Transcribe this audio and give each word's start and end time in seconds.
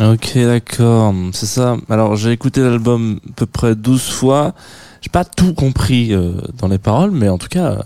Ok, 0.00 0.38
d'accord, 0.38 1.14
c'est 1.32 1.44
ça. 1.44 1.76
Alors, 1.90 2.16
j'ai 2.16 2.32
écouté 2.32 2.62
l'album 2.62 3.20
à 3.28 3.32
peu 3.36 3.44
près 3.44 3.74
12 3.74 4.08
fois. 4.08 4.54
J'ai 5.02 5.10
pas 5.10 5.26
tout 5.26 5.52
compris 5.52 6.14
euh, 6.14 6.32
dans 6.56 6.68
les 6.68 6.78
paroles, 6.78 7.10
mais 7.10 7.28
en 7.28 7.36
tout 7.36 7.48
cas, 7.48 7.84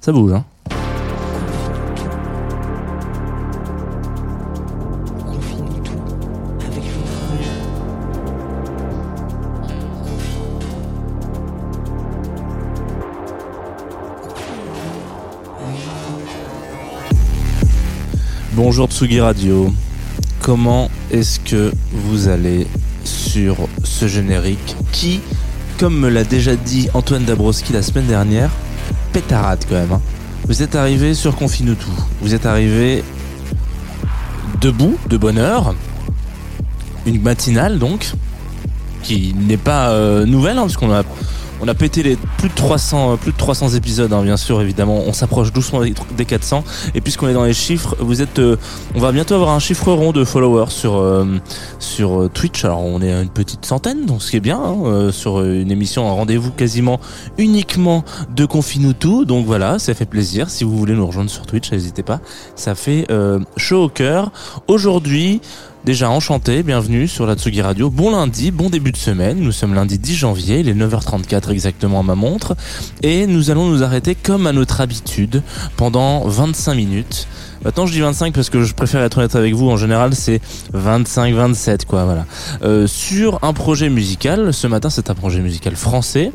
ça 0.00 0.12
bouge. 0.12 0.34
Hein. 0.34 0.44
Bonjour 18.52 18.86
Tsugi 18.86 19.20
Radio. 19.20 19.72
Comment 20.42 20.90
est-ce 21.12 21.38
que 21.38 21.72
vous 21.92 22.28
allez 22.28 22.66
sur 23.04 23.56
ce 23.84 24.08
générique 24.08 24.76
qui, 24.90 25.20
comme 25.78 25.96
me 25.98 26.08
l'a 26.08 26.24
déjà 26.24 26.56
dit 26.56 26.88
Antoine 26.94 27.24
Dabrowski 27.24 27.72
la 27.72 27.82
semaine 27.82 28.06
dernière, 28.06 28.50
pétarade 29.12 29.64
quand 29.68 29.76
même. 29.76 29.92
hein. 29.92 30.00
Vous 30.48 30.62
êtes 30.62 30.74
arrivé 30.74 31.14
sur 31.14 31.36
Confine 31.36 31.76
tout. 31.76 32.04
Vous 32.20 32.34
êtes 32.34 32.46
arrivé 32.46 33.04
debout, 34.60 34.98
de 35.08 35.16
bonne 35.16 35.38
heure. 35.38 35.74
Une 37.06 37.22
matinale 37.22 37.78
donc, 37.78 38.10
qui 39.04 39.34
n'est 39.34 39.56
pas 39.56 39.90
euh, 39.90 40.26
nouvelle, 40.26 40.58
hein, 40.58 40.62
parce 40.62 40.76
qu'on 40.76 40.92
a 40.92 41.04
on 41.62 41.68
a 41.68 41.74
pété 41.74 42.02
les 42.02 42.18
plus 42.38 42.48
de 42.48 42.54
300 42.54 43.12
euh, 43.12 43.16
plus 43.16 43.30
de 43.30 43.36
300 43.36 43.70
épisodes 43.70 44.12
hein, 44.12 44.22
bien 44.22 44.36
sûr 44.36 44.60
évidemment. 44.60 45.02
On 45.06 45.12
s'approche 45.12 45.52
doucement 45.52 45.80
des, 45.80 45.94
des 46.16 46.24
400 46.24 46.64
et 46.94 47.00
puisqu'on 47.00 47.28
est 47.28 47.32
dans 47.34 47.44
les 47.44 47.54
chiffres 47.54 47.96
vous 48.00 48.20
êtes 48.20 48.40
euh, 48.40 48.56
on 48.96 49.00
va 49.00 49.12
bientôt 49.12 49.34
avoir 49.34 49.50
un 49.50 49.60
chiffre 49.60 49.92
rond 49.92 50.10
de 50.12 50.24
followers 50.24 50.70
sur 50.70 50.96
euh, 50.96 51.24
sur 51.78 52.22
euh, 52.22 52.28
Twitch. 52.28 52.64
Alors 52.64 52.84
on 52.84 53.00
est 53.00 53.12
à 53.12 53.22
une 53.22 53.30
petite 53.30 53.64
centaine 53.64 54.06
donc 54.06 54.22
ce 54.22 54.32
qui 54.32 54.36
est 54.36 54.40
bien 54.40 54.58
hein, 54.58 55.10
sur 55.12 55.42
une 55.42 55.70
émission 55.70 56.08
un 56.08 56.12
rendez-vous 56.12 56.50
quasiment 56.50 57.00
uniquement 57.38 58.04
de 58.34 58.44
Confinutu. 58.44 59.24
Donc 59.24 59.46
voilà 59.46 59.78
ça 59.78 59.94
fait 59.94 60.04
plaisir. 60.04 60.50
Si 60.50 60.64
vous 60.64 60.76
voulez 60.76 60.94
nous 60.94 61.06
rejoindre 61.06 61.30
sur 61.30 61.46
Twitch 61.46 61.70
n'hésitez 61.70 62.02
pas. 62.02 62.20
Ça 62.56 62.74
fait 62.74 63.06
chaud 63.56 63.84
au 63.84 63.88
cœur. 63.88 64.32
Aujourd'hui 64.66 65.40
Déjà 65.84 66.08
enchanté, 66.08 66.62
bienvenue 66.62 67.08
sur 67.08 67.26
la 67.26 67.34
Tsugi 67.34 67.60
Radio. 67.60 67.90
Bon 67.90 68.12
lundi, 68.12 68.52
bon 68.52 68.70
début 68.70 68.92
de 68.92 68.96
semaine. 68.96 69.40
Nous 69.40 69.50
sommes 69.50 69.74
lundi 69.74 69.98
10 69.98 70.14
janvier, 70.14 70.60
il 70.60 70.68
est 70.68 70.74
9h34 70.74 71.50
exactement 71.50 71.98
à 71.98 72.02
ma 72.04 72.14
montre. 72.14 72.54
Et 73.02 73.26
nous 73.26 73.50
allons 73.50 73.68
nous 73.68 73.82
arrêter 73.82 74.14
comme 74.14 74.46
à 74.46 74.52
notre 74.52 74.80
habitude 74.80 75.42
pendant 75.76 76.24
25 76.28 76.74
minutes. 76.74 77.26
Maintenant 77.64 77.86
je 77.86 77.94
dis 77.94 78.00
25 78.00 78.32
parce 78.32 78.48
que 78.48 78.62
je 78.62 78.74
préfère 78.74 79.02
être 79.02 79.18
honnête 79.18 79.34
avec 79.34 79.54
vous, 79.54 79.70
en 79.70 79.76
général 79.76 80.14
c'est 80.14 80.40
25-27 80.72 81.84
quoi, 81.84 82.04
voilà. 82.04 82.26
Euh, 82.62 82.86
sur 82.86 83.40
un 83.42 83.52
projet 83.52 83.88
musical, 83.88 84.54
ce 84.54 84.68
matin 84.68 84.88
c'est 84.88 85.10
un 85.10 85.14
projet 85.16 85.40
musical 85.40 85.74
français. 85.74 86.30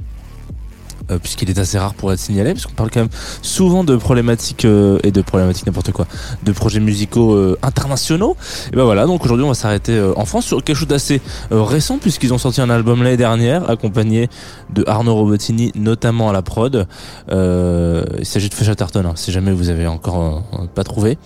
Euh, 1.12 1.19
puisqu'il 1.19 1.50
est 1.50 1.57
assez 1.57 1.78
rare 1.78 1.94
pour 1.94 2.12
être 2.12 2.19
signalé, 2.19 2.53
parce 2.53 2.66
qu'on 2.66 2.73
parle 2.73 2.90
quand 2.91 3.01
même 3.01 3.09
souvent 3.41 3.84
de 3.84 3.95
problématiques 3.95 4.66
euh, 4.66 5.00
et 5.03 5.12
de 5.12 5.22
problématiques 5.22 5.66
n'importe 5.66 5.91
quoi, 5.91 6.07
de 6.44 6.51
projets 6.51 6.79
musicaux 6.79 7.34
euh, 7.34 7.57
internationaux. 7.62 8.35
Et 8.72 8.75
ben 8.75 8.84
voilà, 8.84 9.06
donc 9.06 9.23
aujourd'hui 9.23 9.45
on 9.45 9.50
va 9.50 9.53
s'arrêter 9.53 9.94
euh, 9.94 10.13
en 10.16 10.25
France 10.25 10.45
sur 10.45 10.63
quelque 10.63 10.78
chose 10.78 10.88
d'assez 10.88 11.22
euh, 11.51 11.63
récent 11.63 11.97
puisqu'ils 11.97 12.34
ont 12.34 12.38
sorti 12.38 12.62
un 12.62 12.69
album 12.69 13.03
l'année 13.03 13.18
dernière 13.18 13.69
accompagné 13.69 14.29
de 14.73 14.84
Arnaud 14.88 15.16
Robotini 15.16 15.72
notamment 15.75 16.29
à 16.29 16.34
la 16.34 16.41
prod. 16.41 16.88
Il 17.29 18.25
s'agit 18.25 18.50
de 18.50 18.53
Feu 18.53 18.66
Chatterton, 18.66 19.06
hein, 19.06 19.13
si 19.16 19.31
jamais 19.31 19.51
vous 19.51 19.69
avez 19.69 19.88
encore 19.88 20.44
pas 20.74 20.84
trouvé. 20.84 21.18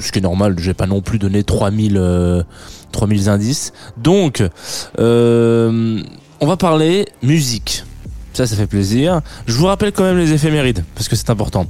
Ce 0.00 0.12
qui 0.12 0.18
est 0.18 0.22
normal, 0.22 0.56
j'ai 0.58 0.74
pas 0.74 0.86
non 0.86 1.02
plus 1.02 1.18
donné 1.18 1.44
3000 1.44 1.96
euh, 1.98 2.42
3000 2.92 3.28
indices. 3.28 3.72
Donc 3.98 4.42
euh, 4.98 6.02
on 6.40 6.46
va 6.46 6.56
parler 6.56 7.06
musique. 7.22 7.84
Ça, 8.40 8.46
ça 8.46 8.56
fait 8.56 8.66
plaisir. 8.66 9.20
Je 9.46 9.52
vous 9.52 9.66
rappelle 9.66 9.92
quand 9.92 10.02
même 10.02 10.16
les 10.16 10.32
éphémérides, 10.32 10.82
parce 10.94 11.10
que 11.10 11.14
c'est 11.14 11.28
important. 11.28 11.66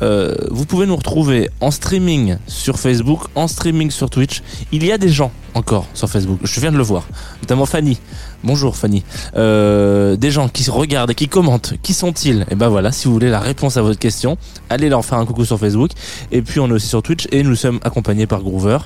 Euh, 0.00 0.34
vous 0.50 0.64
pouvez 0.64 0.86
nous 0.86 0.96
retrouver 0.96 1.50
en 1.60 1.70
streaming 1.70 2.38
sur 2.46 2.78
Facebook, 2.78 3.24
en 3.34 3.46
streaming 3.46 3.90
sur 3.90 4.08
Twitch. 4.08 4.42
Il 4.72 4.82
y 4.82 4.92
a 4.92 4.96
des 4.96 5.10
gens 5.10 5.30
encore 5.52 5.86
sur 5.92 6.08
Facebook. 6.08 6.38
Je 6.42 6.58
viens 6.58 6.72
de 6.72 6.78
le 6.78 6.82
voir, 6.82 7.06
notamment 7.42 7.66
Fanny. 7.66 8.00
Bonjour 8.44 8.76
Fanny. 8.76 9.04
Euh, 9.36 10.16
des 10.16 10.30
gens 10.30 10.48
qui 10.48 10.70
regardent 10.70 11.10
et 11.10 11.14
qui 11.14 11.28
commentent. 11.28 11.74
Qui 11.82 11.92
sont-ils? 11.92 12.46
Et 12.50 12.54
ben 12.54 12.68
voilà, 12.68 12.92
si 12.92 13.08
vous 13.08 13.12
voulez 13.12 13.28
la 13.28 13.40
réponse 13.40 13.76
à 13.76 13.82
votre 13.82 13.98
question, 13.98 14.38
allez 14.70 14.88
leur 14.88 15.04
faire 15.04 15.18
un 15.18 15.26
coucou 15.26 15.44
sur 15.44 15.58
Facebook. 15.58 15.90
Et 16.32 16.40
puis 16.40 16.60
on 16.60 16.68
est 16.68 16.72
aussi 16.72 16.88
sur 16.88 17.02
Twitch 17.02 17.28
et 17.30 17.42
nous 17.42 17.56
sommes 17.56 17.78
accompagnés 17.84 18.26
par 18.26 18.40
Groover. 18.40 18.78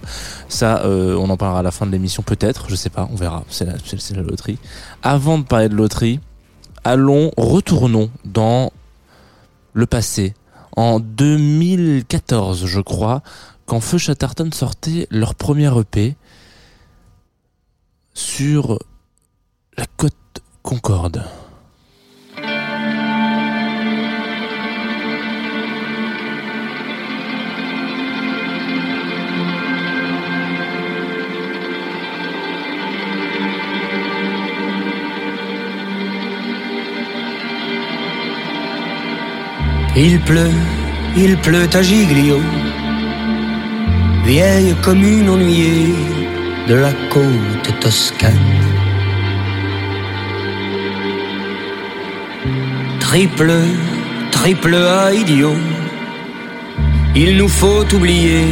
Ça, 0.48 0.82
euh, 0.84 1.14
on 1.14 1.30
en 1.30 1.36
parlera 1.36 1.60
à 1.60 1.62
la 1.62 1.70
fin 1.70 1.86
de 1.86 1.92
l'émission 1.92 2.24
peut-être. 2.24 2.66
Je 2.68 2.74
sais 2.74 2.91
pas, 2.91 3.08
on 3.12 3.14
verra. 3.14 3.44
C'est 3.50 3.66
la 3.66 4.22
loterie. 4.22 4.58
Avant 5.04 5.38
de 5.38 5.44
parler 5.44 5.68
de 5.68 5.76
loterie, 5.76 6.18
allons, 6.84 7.30
retournons 7.36 8.10
dans 8.24 8.72
le 9.72 9.86
passé. 9.86 10.34
En 10.76 11.00
2014, 11.00 12.66
je 12.66 12.80
crois, 12.80 13.22
quand 13.66 13.80
Feu 13.80 13.98
Chatterton 13.98 14.50
sortait 14.52 15.06
leur 15.10 15.34
premier 15.34 15.70
EP 15.78 16.16
sur 18.14 18.78
la 19.76 19.86
côte 19.96 20.14
Concorde. 20.62 21.24
Il 39.97 40.21
pleut, 40.21 40.53
il 41.17 41.37
pleut 41.39 41.69
à 41.75 41.83
Giglio, 41.83 42.41
vieille 44.25 44.75
commune 44.83 45.28
ennuyée 45.28 45.95
de 46.69 46.75
la 46.75 46.92
côte 47.13 47.81
toscane. 47.81 48.31
Triple, 53.01 53.53
triple 54.31 54.77
A 54.77 55.13
idiot, 55.13 55.57
il 57.16 57.36
nous 57.36 57.48
faut 57.48 57.84
oublier 57.93 58.47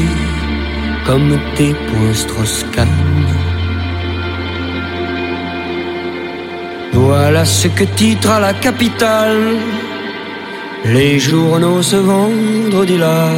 comme 1.06 1.38
tes 1.54 1.72
points. 1.72 2.88
Voilà 6.92 7.44
ce 7.44 7.68
que 7.68 7.84
titre 7.84 8.30
à 8.30 8.40
la 8.40 8.54
capitale 8.54 9.56
les 10.92 11.18
journaux 11.18 11.82
ce 11.82 11.96
vendredi-là 11.96 13.28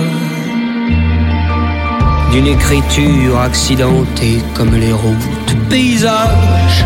D'une 2.30 2.46
écriture 2.46 3.40
accidentée 3.40 4.38
comme 4.54 4.74
les 4.74 4.92
routes. 4.92 5.56
Paysages 5.68 6.84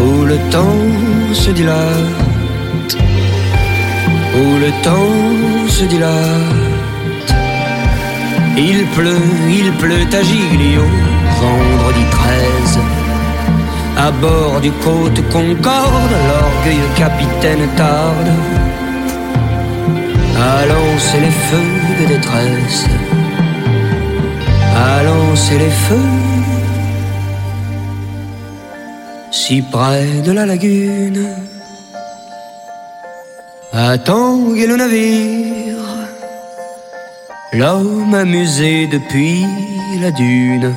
Où 0.00 0.24
le 0.24 0.36
temps 0.50 0.82
se 1.32 1.50
dilate. 1.50 2.96
Où 4.36 4.58
le 4.64 4.70
temps 4.82 5.68
se 5.68 5.84
dilate. 5.84 7.34
Il 8.56 8.84
pleut, 8.96 9.28
il 9.48 9.72
pleut 9.72 10.06
à 10.12 10.22
Giglio, 10.22 10.84
vendredi 11.40 12.04
13. 12.10 12.78
À 13.96 14.10
bord 14.10 14.60
du 14.60 14.70
côte 14.72 15.20
Concorde, 15.32 16.14
l'orgueilleux 16.28 16.92
capitaine 16.96 17.68
tarde 17.76 18.30
à 20.36 20.66
lancer 20.66 21.20
les 21.20 21.30
feux 21.30 22.00
de 22.00 22.06
détresse, 22.06 22.86
à 24.76 25.02
lancer 25.02 25.58
les 25.58 25.70
feux 25.70 26.44
si 29.30 29.62
près 29.62 30.22
de 30.24 30.32
la 30.32 30.46
lagune. 30.46 31.26
À 33.72 33.98
tanguer 33.98 34.66
le 34.66 34.76
navire, 34.76 35.84
l'homme 37.52 38.14
amusé 38.14 38.86
depuis 38.86 39.44
la 40.00 40.10
dune 40.12 40.72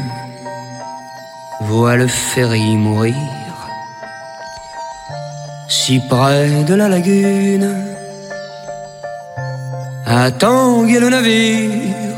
voit 1.62 1.96
le 1.96 2.08
ferry 2.08 2.76
mourir. 2.76 3.16
Si 5.70 6.00
près 6.00 6.64
de 6.64 6.74
la 6.74 6.90
lagune, 6.90 7.97
à 10.10 10.32
tanguer 10.32 11.02
le 11.02 11.10
navire, 11.10 12.16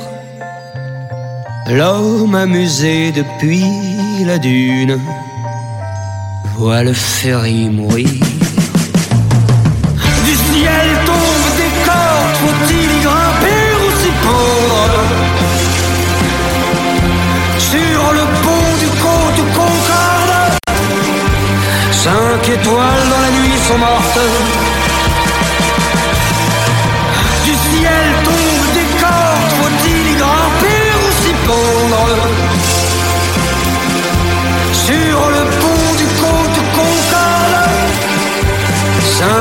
l'homme 1.67 2.35
amusé 2.35 3.11
depuis 3.11 3.65
la 4.25 4.37
dune 4.37 4.99
voit 6.55 6.83
le 6.83 6.93
ferry 6.93 7.69
mourir. 7.69 8.07
Du 10.25 10.35
ciel 10.35 10.87
tombe 11.07 11.49
des 11.57 11.73
cordes, 11.87 12.35
faut-il 12.43 12.91
y 12.97 13.01
grimper 13.05 13.71
s'y 14.01 14.11
pendre 14.25 15.01
Sur 17.57 18.01
le 18.17 18.25
pont 18.43 18.71
du 18.83 18.89
côte 19.03 19.41
Concorde, 19.55 20.59
cinq 21.91 22.49
étoiles 22.49 23.07
dans 23.11 23.21
la 23.25 23.31
nuit 23.31 23.57
sont 23.67 23.79
mortes. 23.79 24.68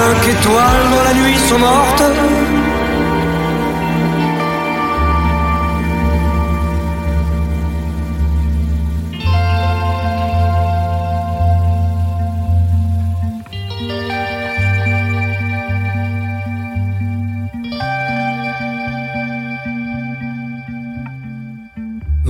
Cinq 0.08 0.28
étoiles 0.28 0.90
dans 0.90 1.02
la 1.02 1.14
nuit 1.14 1.37
sont 1.37 1.58
mortes. 1.58 2.47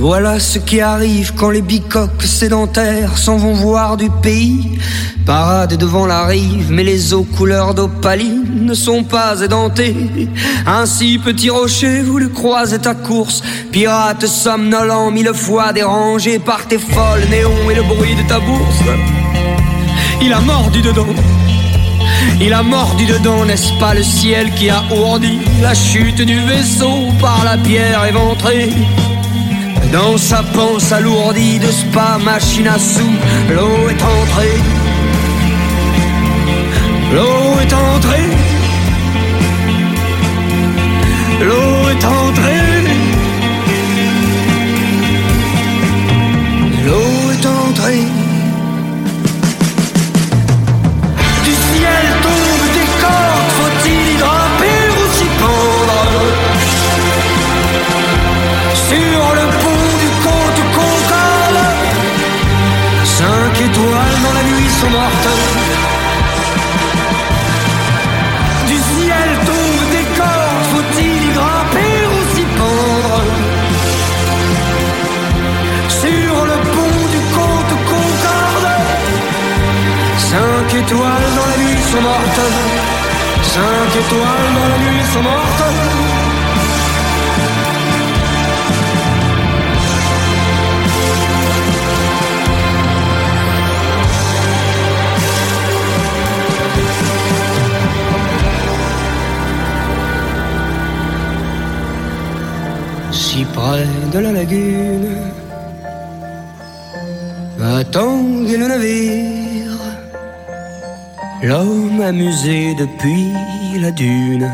Voilà 0.08 0.40
ce 0.40 0.58
qui 0.58 0.80
arrive 0.80 1.34
quand 1.34 1.50
les 1.50 1.60
bicoques 1.60 2.22
sédentaires 2.22 3.18
s'en 3.18 3.36
vont 3.36 3.52
voir 3.52 3.98
du 3.98 4.08
pays. 4.08 4.78
Parade 5.26 5.76
devant 5.76 6.06
la 6.06 6.24
rive, 6.24 6.68
mais 6.70 6.82
les 6.82 7.12
eaux 7.12 7.24
couleur 7.36 7.74
d'opaline 7.74 8.64
ne 8.64 8.72
sont 8.72 9.04
pas 9.04 9.38
édentées. 9.42 10.30
Ainsi, 10.66 11.18
petit 11.22 11.50
rocher, 11.50 12.00
vous 12.00 12.16
le 12.16 12.30
croisez 12.30 12.78
à 12.86 12.94
course. 12.94 13.42
Pirate 13.70 14.26
somnolent, 14.26 15.10
mille 15.10 15.34
fois 15.34 15.74
dérangé 15.74 16.38
par 16.38 16.66
tes 16.66 16.78
folles 16.78 17.28
néons 17.28 17.70
et 17.70 17.74
le 17.74 17.82
bruit 17.82 18.14
de 18.14 18.26
ta 18.26 18.40
bourse. 18.40 18.84
Il 20.22 20.32
a 20.32 20.40
mordu 20.40 20.80
dedans. 20.80 21.14
Il 22.40 22.54
a 22.54 22.62
mordu 22.62 23.04
dedans, 23.04 23.44
n'est-ce 23.44 23.78
pas 23.78 23.92
le 23.92 24.02
ciel 24.02 24.54
qui 24.54 24.70
a 24.70 24.82
ourdi 24.90 25.38
la 25.60 25.74
chute 25.74 26.22
du 26.22 26.40
vaisseau 26.46 27.12
par 27.20 27.44
la 27.44 27.58
pierre 27.58 28.06
éventrée? 28.06 28.70
Dans 29.92 30.16
sa 30.18 30.42
panse 30.42 30.92
alourdie 30.92 31.58
de 31.58 31.66
spa, 31.66 32.18
machine 32.24 32.68
à 32.68 32.78
sous, 32.78 33.16
l'eau 33.54 33.88
est 33.88 34.02
entrée. 34.02 34.58
L'eau 37.14 37.60
est 37.62 37.72
entrée. 37.72 38.30
L'eau 41.40 41.88
est 41.88 42.04
entrée. 42.04 42.68
L'eau 46.84 47.32
est 47.32 47.46
entrée. 47.46 48.27
Sont 64.80 64.90
mortes. 64.90 65.28
Du 68.68 68.76
ciel 68.90 69.28
tombe 69.48 69.84
des 69.94 70.06
cordes, 70.18 70.66
faut-il 70.72 71.20
y 71.26 71.30
grimper 71.38 71.98
ou 72.14 72.18
s'y 72.34 72.44
pendre 72.60 73.34
Sur 76.00 76.34
le 76.50 76.56
pont 76.74 77.00
du 77.14 77.20
côte 77.36 77.72
Concorde, 77.90 78.68
cinq 80.32 80.68
étoiles 80.82 81.30
dans 81.38 81.48
la 81.50 81.56
nuit 81.62 81.82
sont 81.90 82.02
mortes. 82.10 82.44
Cinq 83.54 83.90
étoiles 84.02 84.50
dans 84.56 84.68
la 84.72 84.78
nuit 84.84 85.04
sont 85.12 85.22
mortes. 85.22 85.87
Près 103.58 103.86
de 104.14 104.18
la 104.24 104.32
lagune, 104.38 105.08
tanguer 107.96 108.58
le 108.62 108.66
navire, 108.74 109.80
l'homme 111.48 112.00
amusé 112.12 112.58
depuis 112.82 113.28
la 113.82 113.90
dune. 113.90 114.48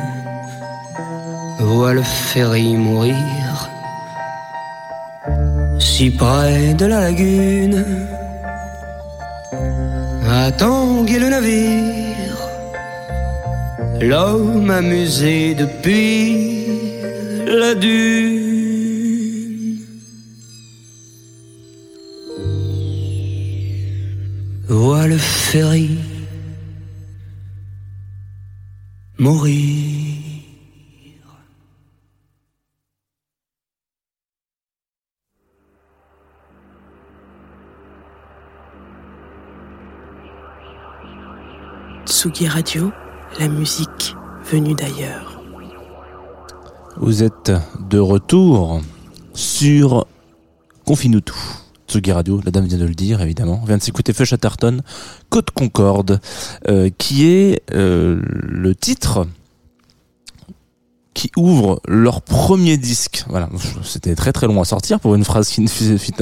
Voit 1.58 1.94
le 1.94 2.02
ferry 2.02 2.76
mourir, 2.76 3.54
si 5.78 6.06
près 6.11 6.75
de 6.80 6.87
la 6.87 7.00
lagune, 7.06 7.84
tanguer 10.58 11.18
le 11.25 11.28
navire, 11.37 12.38
l'homme 14.00 14.70
amusé 14.70 15.54
depuis 15.54 16.23
la 17.61 17.75
dune. 17.75 18.43
Voit 24.76 25.06
le 25.06 25.16
ferry 25.16 25.88
mourir. 29.18 30.18
Tsugi 42.04 42.48
Radio, 42.48 42.90
la 43.38 43.46
musique 43.46 44.16
venue 44.50 44.74
d'ailleurs. 44.74 45.40
Vous 46.96 47.22
êtes 47.22 47.52
de 47.78 48.00
retour 48.00 48.80
sur 49.34 50.04
Confine-nous 50.84 51.20
tout. 51.20 51.43
La 52.44 52.50
dame 52.50 52.66
vient 52.66 52.78
de 52.78 52.86
le 52.86 52.94
dire 52.94 53.20
évidemment. 53.20 53.60
On 53.62 53.66
vient 53.66 53.76
de 53.76 53.82
s'écouter 53.82 54.12
Feu 54.12 54.24
Chatterton, 54.24 54.82
Côte 55.30 55.50
Concorde, 55.50 56.20
euh, 56.68 56.90
qui 56.98 57.26
est 57.26 57.62
euh, 57.72 58.20
le 58.24 58.74
titre 58.74 59.26
ouvrent 61.36 61.80
leur 61.86 62.22
premier 62.22 62.76
disque. 62.76 63.24
Voilà, 63.28 63.48
c'était 63.82 64.14
très 64.14 64.32
très 64.32 64.46
long 64.46 64.60
à 64.60 64.64
sortir 64.64 65.00
pour 65.00 65.14
une 65.14 65.24
phrase 65.24 65.48
qui 65.48 65.66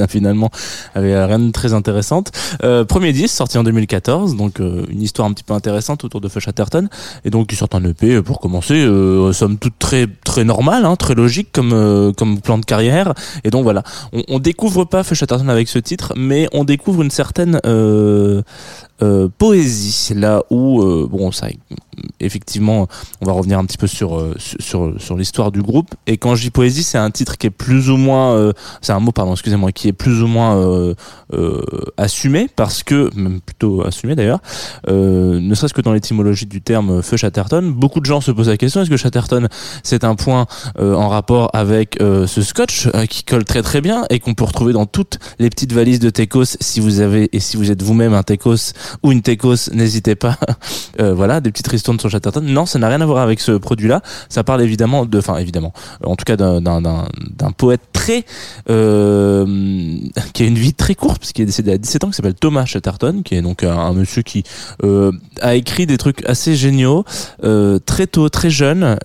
finalement 0.07 0.49
avait 0.95 1.23
rien 1.25 1.39
de 1.39 1.51
très 1.51 1.73
intéressante. 1.73 2.31
Euh, 2.63 2.85
premier 2.85 3.13
disque 3.13 3.35
sorti 3.35 3.57
en 3.57 3.63
2014, 3.63 4.35
donc 4.35 4.59
euh, 4.59 4.85
une 4.89 5.01
histoire 5.01 5.27
un 5.27 5.33
petit 5.33 5.43
peu 5.43 5.53
intéressante 5.53 6.03
autour 6.03 6.21
de 6.21 6.27
Fush 6.27 6.45
Chatterton 6.45 6.87
et 7.25 7.29
donc 7.29 7.51
ils 7.51 7.55
sortent 7.55 7.75
un 7.75 7.83
EP 7.83 8.21
pour 8.21 8.39
commencer, 8.39 8.75
euh, 8.75 9.33
somme 9.33 9.57
toute 9.57 9.79
très 9.79 10.07
très 10.23 10.43
normal, 10.43 10.85
hein, 10.85 10.95
très 10.95 11.15
logique 11.15 11.49
comme 11.51 11.73
euh, 11.73 12.11
plan 12.43 12.57
de 12.57 12.65
carrière. 12.65 13.13
Et 13.43 13.49
donc 13.49 13.63
voilà, 13.63 13.83
on, 14.11 14.23
on 14.27 14.39
découvre 14.39 14.85
pas 14.85 15.03
Fush 15.03 15.19
Chatterton 15.19 15.49
avec 15.49 15.67
ce 15.67 15.79
titre, 15.79 16.13
mais 16.15 16.47
on 16.53 16.63
découvre 16.63 17.01
une 17.01 17.11
certaine 17.11 17.59
euh, 17.65 18.41
euh, 19.01 19.27
poésie 19.37 20.13
là 20.15 20.43
où 20.49 20.81
euh, 20.81 21.07
bon 21.09 21.31
ça 21.31 21.47
effectivement 22.19 22.87
on 23.21 23.25
va 23.25 23.33
revenir 23.33 23.59
un 23.59 23.65
petit 23.65 23.77
peu 23.77 23.87
euh, 24.03 24.33
sur 24.37 24.92
sur 24.97 25.17
l'histoire 25.17 25.51
du 25.51 25.61
groupe 25.61 25.93
et 26.07 26.17
quand 26.17 26.35
je 26.35 26.43
dis 26.43 26.49
poésie 26.49 26.83
c'est 26.83 26.97
un 26.97 27.11
titre 27.11 27.37
qui 27.37 27.47
est 27.47 27.51
plus 27.51 27.89
ou 27.89 27.97
moins 27.97 28.51
c'est 28.81 28.93
un 28.93 28.99
mot 28.99 29.11
pardon 29.11 29.33
excusez-moi 29.33 29.71
qui 29.71 29.87
est 29.87 29.93
plus 29.93 30.21
ou 30.21 30.27
moins 30.27 30.93
assumé 31.97 32.49
parce 32.55 32.83
que 32.83 33.09
même 33.15 33.41
plutôt 33.41 33.85
assumé 33.85 34.15
d'ailleurs 34.15 34.39
ne 34.87 35.55
serait-ce 35.55 35.73
que 35.73 35.81
dans 35.81 35.93
l'étymologie 35.93 36.45
du 36.45 36.61
terme 36.61 37.01
feu 37.01 37.17
Chatterton 37.17 37.73
beaucoup 37.75 37.99
de 37.99 38.05
gens 38.05 38.21
se 38.21 38.31
posent 38.31 38.49
la 38.49 38.57
question 38.57 38.81
est-ce 38.81 38.89
que 38.89 38.97
Chatterton 38.97 39.47
c'est 39.83 40.03
un 40.03 40.15
point 40.15 40.45
en 40.79 41.09
rapport 41.09 41.49
avec 41.53 41.97
ce 41.99 42.41
scotch 42.41 42.89
qui 43.09 43.23
colle 43.23 43.45
très 43.45 43.61
très 43.61 43.81
bien 43.81 44.05
et 44.09 44.19
qu'on 44.19 44.33
peut 44.33 44.43
retrouver 44.43 44.73
dans 44.73 44.85
toutes 44.85 45.19
les 45.39 45.49
petites 45.49 45.73
valises 45.73 45.99
de 45.99 46.09
Tecos? 46.09 46.57
Si 46.59 46.79
vous 46.79 46.99
avez 46.99 47.29
et 47.35 47.39
si 47.39 47.57
vous 47.57 47.71
êtes 47.71 47.81
vous-même 47.81 48.13
un 48.13 48.23
Tecos 48.23 48.73
ou 49.01 49.11
une 49.11 49.21
Tecos, 49.21 49.69
n'hésitez 49.73 50.15
pas. 50.15 50.37
Euh, 50.99 51.13
voilà, 51.13 51.41
des 51.41 51.51
petites 51.51 51.67
ristournes 51.67 51.99
sur 51.99 52.09
Chatterton. 52.09 52.41
Non, 52.41 52.67
ça 52.67 52.77
n'a 52.77 52.87
rien 52.87 53.01
à 53.01 53.05
voir 53.05 53.23
avec 53.23 53.39
ce 53.39 53.53
produit-là. 53.53 54.01
Ça 54.29 54.43
parle 54.43 54.61
évidemment 54.61 54.82
de, 54.87 55.17
enfin 55.17 55.37
évidemment, 55.37 55.73
euh, 56.03 56.07
en 56.07 56.15
tout 56.15 56.25
cas 56.25 56.35
d'un 56.35 57.51
poète 57.57 57.81
très 57.91 58.25
euh, 58.69 59.45
qui 60.33 60.43
a 60.43 60.45
une 60.45 60.57
vie 60.57 60.73
très 60.73 60.95
courte 60.95 61.19
parce 61.19 61.31
qu'il 61.31 61.43
est 61.43 61.47
décédé 61.47 61.71
à 61.71 61.77
17 61.77 62.03
ans, 62.03 62.09
qui 62.09 62.15
s'appelle 62.15 62.35
Thomas 62.35 62.65
Chatterton, 62.65 63.21
qui 63.23 63.35
est 63.35 63.41
donc 63.41 63.63
un, 63.63 63.93
monsieur 63.93 64.21
qui 64.21 64.43
euh, 64.83 65.11
a 65.41 65.55
écrit 65.55 65.85
des 65.85 65.97
trucs 65.97 66.25
assez 66.25 66.55
géniaux 66.55 67.05
très 67.85 68.07
tôt, 68.07 68.29
très 68.29 68.49
jeune 68.49 68.97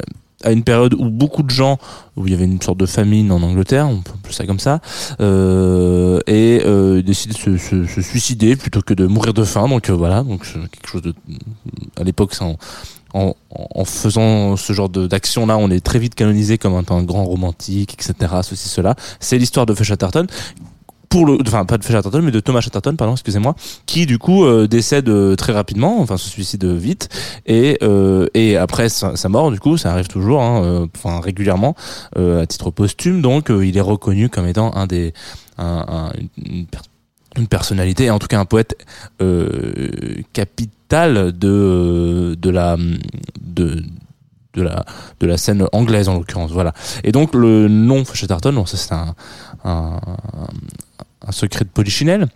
à 0.44 0.52
une 0.52 0.62
période 0.62 0.94
où 0.94 1.10
beaucoup 1.10 1.42
de 1.42 1.50
gens, 1.50 1.78
où 2.16 2.26
il 2.26 2.32
y 2.32 2.34
avait 2.34 2.44
une 2.44 2.62
sorte 2.62 2.78
de 2.78 2.86
famine 2.86 3.32
en 3.32 3.42
Angleterre, 3.42 3.88
on 3.88 4.02
peut 4.02 4.12
appeler 4.14 4.34
ça 4.34 4.46
comme 4.46 4.60
ça, 4.60 4.80
et 5.18 6.62
euh, 6.64 7.02
décide 7.02 7.32
de 7.32 7.56
se, 7.58 8.02
suicider 8.02 8.54
plutôt 8.54 8.80
que 8.80 8.94
de 8.94 9.06
mourir 9.06 9.34
de 9.34 9.42
faim. 9.42 9.68
Donc 9.68 9.90
voilà, 9.90 10.22
donc 10.22 10.42
quelque 10.44 10.88
chose 10.88 11.02
de, 11.02 11.14
à 11.96 12.04
l'époque, 12.04 12.34
en, 12.40 12.56
en, 13.14 13.34
en, 13.50 13.84
faisant 13.84 14.56
ce 14.56 14.72
genre 14.72 14.88
d'action 14.88 15.46
là, 15.46 15.56
on 15.56 15.70
est 15.70 15.80
très 15.80 15.98
vite 15.98 16.14
canonisé 16.14 16.58
comme 16.58 16.74
un, 16.74 16.84
un 16.94 17.02
grand 17.02 17.24
romantique, 17.24 17.94
etc. 17.94 18.34
Ceci, 18.42 18.68
cela. 18.68 18.96
C'est 19.20 19.38
l'histoire 19.38 19.66
de 19.66 19.74
Chatterton 19.74 20.26
pour 21.08 21.26
le 21.26 21.38
enfin 21.40 21.64
pas 21.64 21.78
de 21.78 21.82
Chatterton 21.82 22.22
mais 22.22 22.30
de 22.30 22.40
Thomas 22.40 22.60
Chatterton 22.60 22.96
pardon 22.96 23.14
excusez-moi 23.14 23.54
qui 23.86 24.06
du 24.06 24.18
coup 24.18 24.44
euh, 24.44 24.66
décède 24.66 25.08
euh, 25.08 25.36
très 25.36 25.52
rapidement 25.52 26.00
enfin 26.00 26.16
se 26.16 26.28
suicide 26.28 26.64
vite 26.64 27.08
et 27.46 27.78
euh, 27.82 28.26
et 28.34 28.56
après 28.56 28.88
sa, 28.88 29.16
sa, 29.16 29.28
mort 29.28 29.50
du 29.50 29.58
coup 29.58 29.76
ça 29.76 29.92
arrive 29.92 30.08
toujours 30.08 30.42
hein, 30.42 30.62
euh, 30.62 30.86
enfin 30.96 31.20
régulièrement 31.20 31.74
euh, 32.16 32.42
à 32.42 32.46
titre 32.46 32.70
posthume 32.70 33.22
donc 33.22 33.50
il 33.50 33.76
est 33.76 33.82
reconnu 33.82 34.28
comme 34.28 34.46
étant 34.46 34.74
un 34.74 34.86
des 34.86 35.12
un, 35.56 35.84
un, 35.88 36.12
une, 36.36 36.66
une, 37.36 37.46
personnalité 37.48 38.10
en 38.10 38.18
tout 38.18 38.28
cas 38.28 38.38
un 38.38 38.44
poète 38.44 38.76
de 40.88 42.34
de 42.34 42.50
la 42.50 42.76
de 43.40 43.82
de 44.54 44.62
la 44.62 44.84
de 45.20 45.26
la 45.26 45.36
scène 45.36 45.66
anglaise 45.72 46.08
en 46.08 46.14
l'occurrence 46.14 46.50
voilà. 46.50 46.72
Et 47.04 47.12
donc 47.12 47.34
le 47.34 47.68
nom 47.68 48.04
Chatterton 48.04 48.52
bon 48.52 48.66
ça 48.66 48.76
c'est 48.76 48.92
un, 48.92 49.14
un, 49.64 51.32
secret 51.32 51.64
de 51.64 51.70
polichinelle 51.70 52.28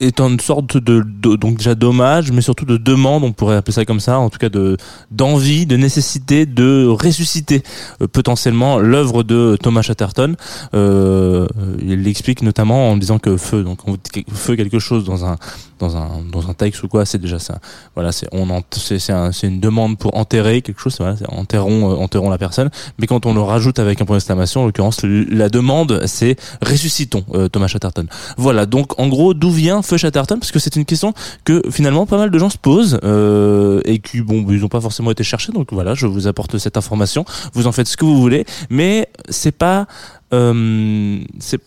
est 0.00 0.20
une 0.20 0.40
sorte 0.40 0.76
de, 0.76 1.04
de, 1.06 1.36
donc 1.36 1.58
déjà 1.58 1.76
dommage 1.76 2.32
mais 2.32 2.40
surtout 2.40 2.64
de 2.64 2.76
demande 2.76 3.22
on 3.22 3.32
pourrait 3.32 3.54
appeler 3.54 3.72
ça 3.72 3.84
comme 3.84 4.00
ça 4.00 4.18
en 4.18 4.30
tout 4.30 4.38
cas 4.38 4.48
de 4.48 4.76
d'envie 5.12 5.64
de 5.64 5.76
nécessité 5.76 6.44
de 6.44 6.86
ressusciter 6.86 7.62
euh, 8.00 8.08
potentiellement 8.08 8.78
l'œuvre 8.80 9.22
de 9.22 9.56
Thomas 9.62 9.82
Chatterton 9.82 10.34
euh, 10.74 11.46
il 11.80 12.02
l'explique 12.02 12.42
notamment 12.42 12.90
en 12.90 12.96
disant 12.96 13.20
que 13.20 13.36
feu 13.36 13.62
donc 13.62 13.86
on 13.86 13.96
feu 14.34 14.56
quelque 14.56 14.80
chose 14.80 15.04
dans 15.04 15.24
un 15.24 15.36
dans 15.82 15.96
un 15.96 16.08
dans 16.30 16.48
un 16.48 16.54
texte 16.54 16.82
ou 16.82 16.88
quoi 16.88 17.04
c'est 17.04 17.18
déjà 17.18 17.38
ça 17.38 17.58
voilà 17.94 18.12
c'est 18.12 18.28
on 18.32 18.46
c'est 18.70 18.98
c'est 18.98 19.12
un, 19.12 19.30
une 19.30 19.60
demande 19.60 19.98
pour 19.98 20.16
enterrer 20.16 20.62
quelque 20.62 20.80
chose 20.80 20.96
voilà, 20.98 21.16
enterrons 21.28 21.90
euh, 21.90 21.96
enterrons 21.96 22.30
la 22.30 22.38
personne. 22.38 22.70
Mais 22.98 23.06
quand 23.06 23.26
on 23.26 23.34
le 23.34 23.40
rajoute 23.40 23.78
avec 23.78 24.00
un 24.00 24.04
point 24.04 24.16
d'exclamation 24.16 24.62
en 24.62 24.66
l'occurrence 24.66 25.02
la 25.02 25.48
demande 25.48 26.02
c'est 26.06 26.36
ressuscitons 26.62 27.24
euh, 27.34 27.48
Thomas 27.48 27.66
Chatterton. 27.66 28.06
Voilà 28.36 28.66
donc 28.66 28.98
en 28.98 29.08
gros 29.08 29.34
d'où 29.34 29.50
vient 29.50 29.82
Feu 29.82 29.96
Chatterton? 29.96 30.38
Parce 30.38 30.52
que 30.52 30.58
c'est 30.58 30.76
une 30.76 30.84
question 30.84 31.12
que 31.44 31.62
finalement 31.70 32.06
pas 32.06 32.18
mal 32.18 32.30
de 32.30 32.38
gens 32.38 32.50
se 32.50 32.58
posent 32.58 32.98
euh, 33.04 33.80
et 33.84 33.98
qui 33.98 34.20
bon 34.20 34.44
ils 34.48 34.64
ont 34.64 34.68
pas 34.68 34.80
forcément 34.80 35.10
été 35.10 35.24
cherchés 35.24 35.52
donc 35.52 35.72
voilà 35.72 35.94
je 35.94 36.06
vous 36.06 36.26
apporte 36.26 36.58
cette 36.58 36.76
information 36.76 37.24
vous 37.52 37.66
en 37.66 37.72
faites 37.72 37.88
ce 37.88 37.96
que 37.96 38.04
vous 38.04 38.20
voulez 38.20 38.44
mais 38.70 39.08
c'est 39.28 39.52
pas 39.52 39.86
euh, 40.32 41.18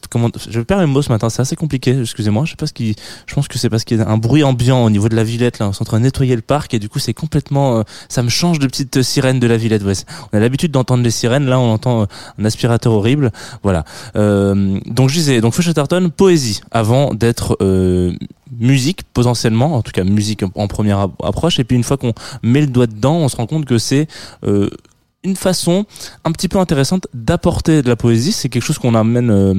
comment 0.10 0.30
je 0.50 0.62
perds 0.62 0.80
mes 0.80 0.86
mots 0.86 1.02
ce 1.02 1.10
matin 1.12 1.30
c'est 1.30 1.42
assez 1.42 1.56
compliqué 1.56 2.00
excusez-moi 2.02 2.46
je 2.46 2.52
sais 2.52 2.56
pas 2.56 2.68
ce 2.68 2.74
qui 2.74 2.96
je 3.26 3.36
pense 3.36 3.48
que 3.48 3.58
c'est 3.58 3.70
parce 3.70 3.84
qu'il 3.84 3.98
y 3.98 4.02
a 4.02 4.08
un 4.08 4.18
bruit 4.18 4.44
ambiant 4.44 4.84
au 4.84 4.90
niveau 4.90 5.10
de 5.10 5.16
la 5.16 5.24
Villette 5.24 5.60
là 5.60 5.68
on 5.68 5.72
est 5.72 5.82
en 5.82 5.86
train 5.86 6.00
de 6.00 6.04
nettoyer 6.04 6.36
le 6.36 6.42
parc 6.42 6.74
et 6.74 6.80
du 6.80 6.90
coup 6.90 7.00
c'est 7.00 7.14
complètement 7.14 7.80
euh, 7.80 7.84
ça 8.10 8.24
me 8.24 8.30
change 8.30 8.60
de 8.60 8.68
petite 8.68 9.02
sirène 9.02 9.40
de 9.40 9.48
la 9.48 9.58
Villette 9.58 9.84
ouais, 9.84 9.94
on 10.32 10.38
a 10.38 10.40
l'habitude 10.40 10.72
d'entendre 10.72 11.04
les 11.04 11.12
sirènes 11.12 11.46
là 11.46 11.60
on 11.60 11.72
entend 11.72 12.02
euh, 12.02 12.06
un 12.40 12.46
aspirateur 12.46 12.94
horrible 12.94 13.32
voilà. 13.64 13.84
Euh, 14.16 14.80
donc 14.86 15.10
je 15.10 15.16
disais 15.16 15.42
donc 15.42 15.54
Feu 15.54 15.62
Chatterton 15.62 16.10
poésie 16.16 16.62
avant 16.72 17.14
d'être 17.14 17.58
musique 18.60 19.04
potentiellement 19.14 19.76
en 19.76 19.82
tout 19.82 19.92
cas 19.92 20.04
musique 20.04 20.44
en 20.56 20.68
première 20.68 21.08
approche 21.24 21.60
et 21.60 21.64
puis 21.64 21.76
une 21.76 21.84
fois 21.84 21.98
qu'on 21.98 22.14
met 22.44 22.62
le 22.62 22.68
doigt 22.68 22.88
dedans 22.88 23.16
on 23.16 23.28
se 23.28 23.36
rend 23.36 23.48
compte 23.48 23.66
que 23.66 23.78
c'est 23.78 24.08
euh, 24.46 24.70
une 25.26 25.36
façon 25.36 25.86
un 26.24 26.32
petit 26.32 26.48
peu 26.48 26.60
intéressante 26.60 27.08
d'apporter 27.14 27.82
de 27.82 27.90
la 27.90 27.96
poésie. 27.96 28.32
C'est 28.32 28.48
quelque 28.48 28.64
chose 28.64 28.78
qu'on 28.78 28.96
amène 28.96 29.32
euh, 29.32 29.56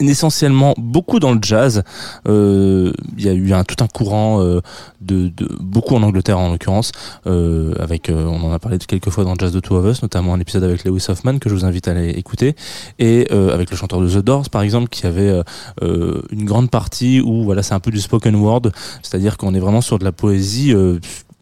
essentiellement 0.00 0.74
beaucoup 0.76 1.18
dans 1.18 1.32
le 1.32 1.38
jazz. 1.40 1.82
Euh, 2.28 2.92
il 3.16 3.24
y 3.24 3.28
a 3.28 3.32
eu 3.32 3.52
tout 3.66 3.82
un 3.82 3.86
courant 3.86 4.42
euh, 4.42 4.60
de, 5.00 5.32
beaucoup 5.60 5.96
en 5.96 6.02
Angleterre 6.02 6.38
en 6.38 6.52
l'occurrence, 6.52 6.92
avec 7.24 8.10
on 8.14 8.42
en 8.42 8.52
a 8.52 8.58
parlé 8.58 8.78
quelques 8.78 9.10
fois 9.10 9.24
dans 9.24 9.34
Jazz 9.34 9.52
de 9.52 9.60
Two 9.60 9.76
of 9.76 9.86
Us, 9.86 10.02
notamment 10.02 10.34
un 10.34 10.40
épisode 10.40 10.64
avec 10.64 10.84
Lewis 10.84 11.06
Hoffman 11.08 11.38
que 11.38 11.48
je 11.48 11.54
vous 11.54 11.64
invite 11.64 11.88
à 11.88 11.92
aller 11.92 12.10
écouter, 12.10 12.54
et 12.98 13.30
avec 13.30 13.70
le 13.70 13.76
chanteur 13.76 14.00
de 14.00 14.08
The 14.08 14.24
Doors 14.24 14.50
par 14.50 14.62
exemple, 14.62 14.88
qui 14.88 15.06
avait 15.06 15.42
une 15.82 16.44
grande 16.44 16.70
partie 16.70 17.20
où 17.20 17.44
voilà 17.44 17.62
c'est 17.62 17.74
un 17.74 17.80
peu 17.80 17.90
du 17.90 18.00
spoken 18.00 18.34
word, 18.34 18.62
c'est-à-dire 19.02 19.36
qu'on 19.36 19.54
est 19.54 19.60
vraiment 19.60 19.82
sur 19.82 19.98
de 19.98 20.04
la 20.04 20.12
poésie 20.12 20.74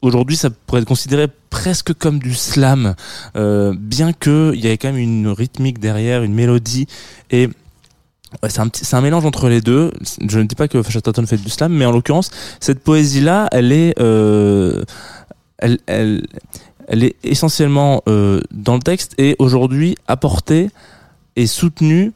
aujourd'hui 0.02 0.37
ça 0.37 0.50
pourrait 0.50 0.82
être 0.82 0.88
considéré 0.88 1.28
presque 1.50 1.94
comme 1.94 2.18
du 2.18 2.35
slam, 2.35 2.94
euh, 3.37 3.75
bien 3.76 4.12
que 4.12 4.52
il 4.54 4.64
y 4.64 4.68
ait 4.68 4.76
quand 4.76 4.88
même 4.88 4.99
une 4.99 5.28
rythmique 5.28 5.78
derrière, 5.78 6.23
une 6.23 6.35
mélodie 6.35 6.87
et 7.30 7.49
c'est 8.49 8.94
un, 8.94 9.00
mélange 9.00 9.25
entre 9.25 9.49
les 9.49 9.61
deux. 9.61 9.92
Je 10.28 10.38
ne 10.38 10.44
dis 10.44 10.54
pas 10.54 10.68
que 10.68 10.82
Chatterton 10.82 11.26
fait 11.26 11.37
du 11.37 11.50
slam, 11.50 11.73
mais 11.73 11.85
en 11.85 11.92
l'occurrence, 11.92 12.30
cette 12.61 12.82
poésie-là, 12.82 13.49
elle 13.52 13.73
est, 13.73 13.99
euh, 14.00 14.82
elle, 15.59 16.23
est 16.88 17.16
essentiellement 17.23 18.02
euh, 18.09 18.40
dans 18.50 18.75
le 18.75 18.80
texte 18.80 19.14
et 19.18 19.37
aujourd'hui 19.38 19.97
apportée 20.09 20.71
et 21.37 21.47
soutenue 21.47 22.12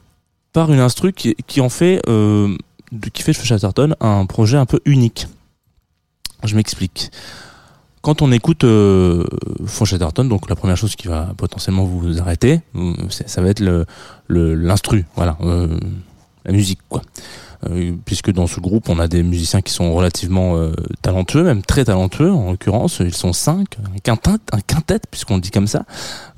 par 0.53 0.71
une 0.71 0.79
instru 0.79 1.13
qui, 1.13 1.61
en 1.61 1.69
fait, 1.69 2.01
euh, 2.07 2.55
qui 3.13 3.21
fait 3.21 3.33
Chatterton 3.33 3.95
un 3.99 4.25
projet 4.25 4.57
un 4.57 4.65
peu 4.65 4.79
unique. 4.85 5.27
Je 6.43 6.55
m'explique 6.55 7.11
quand 8.07 8.21
on 8.21 8.31
écoute 8.31 8.63
euh, 8.63 9.25
Chatterton, 9.83 10.23
donc 10.23 10.47
la 10.47 10.55
première 10.55 10.77
chose 10.77 10.95
qui 10.95 11.09
va 11.09 11.33
potentiellement 11.35 11.83
vous 11.83 12.21
arrêter, 12.21 12.61
ça 13.09 13.41
va 13.41 13.49
être 13.49 13.59
le 13.59 13.85
l'instru, 14.55 15.03
voilà, 15.17 15.37
euh, 15.41 15.77
la 16.45 16.53
musique, 16.53 16.79
quoi. 16.87 17.01
Euh, 17.65 17.93
puisque 18.05 18.31
dans 18.31 18.45
ce 18.45 18.59
groupe 18.59 18.87
on 18.87 18.99
a 18.99 19.07
des 19.07 19.23
musiciens 19.23 19.61
qui 19.61 19.73
sont 19.73 19.93
relativement 19.93 20.57
euh, 20.57 20.73
talentueux, 21.01 21.43
même 21.43 21.63
très 21.63 21.85
talentueux 21.85 22.31
en 22.31 22.51
l'occurrence, 22.51 22.99
ils 22.99 23.15
sont 23.15 23.33
cinq, 23.33 23.77
un 23.95 23.97
quintet, 23.97 24.37
un 24.51 24.59
quintet 24.61 24.99
puisqu'on 25.09 25.35
le 25.35 25.41
dit 25.41 25.49
comme 25.49 25.65
ça. 25.65 25.83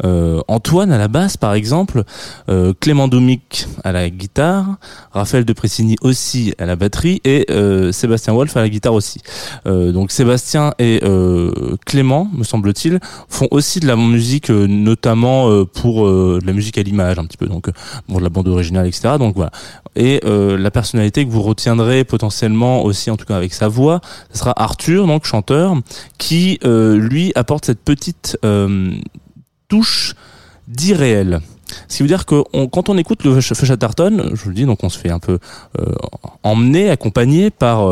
Euh, 0.06 0.40
Antoine 0.48 0.94
à 0.94 0.98
la 0.98 1.10
basse 1.10 1.36
par 1.36 1.54
exemple, 1.54 2.04
Clément 2.80 3.08
Doumic 3.08 3.68
à 3.84 3.92
la 3.92 4.10
guitare, 4.10 4.78
Raphaël 5.12 5.46
de 5.46 5.54
Pressini 5.54 5.98
aussi 6.02 6.54
à 6.58 6.66
la 6.66 6.76
batterie 6.76 7.22
et 7.26 7.48
Sébastien 7.92 8.34
Wolf 8.34 8.56
à 8.56 8.62
la 8.62 8.70
guitare 8.70 8.94
aussi. 8.94 9.22
donc 9.66 10.12
Sébastien 10.12 10.74
et 10.80 11.02
Clément, 11.86 12.30
me 12.34 12.44
semble-t-il, 12.44 13.00
font 13.28 13.48
aussi 13.52 13.80
de 13.80 13.88
la 13.88 13.96
musique 13.96 14.50
notamment 14.50 15.66
pour 15.66 16.08
de 16.08 16.46
la 16.46 16.54
musique 16.54 16.78
à 16.78 16.84
l'image 16.84 17.20
un 17.20 17.26
petit 17.26 17.38
peu, 17.38 17.48
donc 17.48 17.70
pour 18.08 18.20
de 18.20 18.24
la 18.24 18.30
bande 18.30 18.48
originale 18.48 18.88
etc. 18.88 19.16
Donc 19.20 19.36
voilà. 19.36 19.52
Et 19.96 20.22
la 20.24 20.72
personnalité 20.72 21.09
que 21.12 21.30
vous 21.30 21.42
retiendrez 21.42 22.04
potentiellement 22.04 22.84
aussi, 22.84 23.12
en 23.12 23.18
tout 23.18 23.26
cas 23.26 23.36
avec 23.36 23.54
sa 23.54 23.68
voix. 23.68 24.02
Ce 24.32 24.40
sera 24.40 24.54
Arthur, 24.62 25.08
donc 25.08 25.26
chanteur, 25.26 25.76
qui 26.18 26.60
euh, 26.64 26.98
lui 26.98 27.32
apporte 27.36 27.66
cette 27.66 27.82
petite 27.82 28.38
euh, 28.46 28.94
touche 29.68 30.16
d'irréel. 30.68 31.42
Ce 31.88 31.98
qui 31.98 32.04
veut 32.04 32.10
dire 32.10 32.26
que 32.26 32.44
quand 32.68 32.90
on 32.90 32.98
écoute 32.98 33.24
le 33.24 33.40
Chatterton, 33.42 34.32
je 34.34 34.44
vous 34.44 34.50
le 34.50 34.56
dis, 34.56 34.66
donc 34.66 34.84
on 34.84 34.90
se 34.90 34.98
fait 34.98 35.12
un 35.12 35.20
peu 35.20 35.38
euh, 35.80 35.94
emmener, 36.42 36.90
accompagner 36.90 37.52
par 37.52 37.88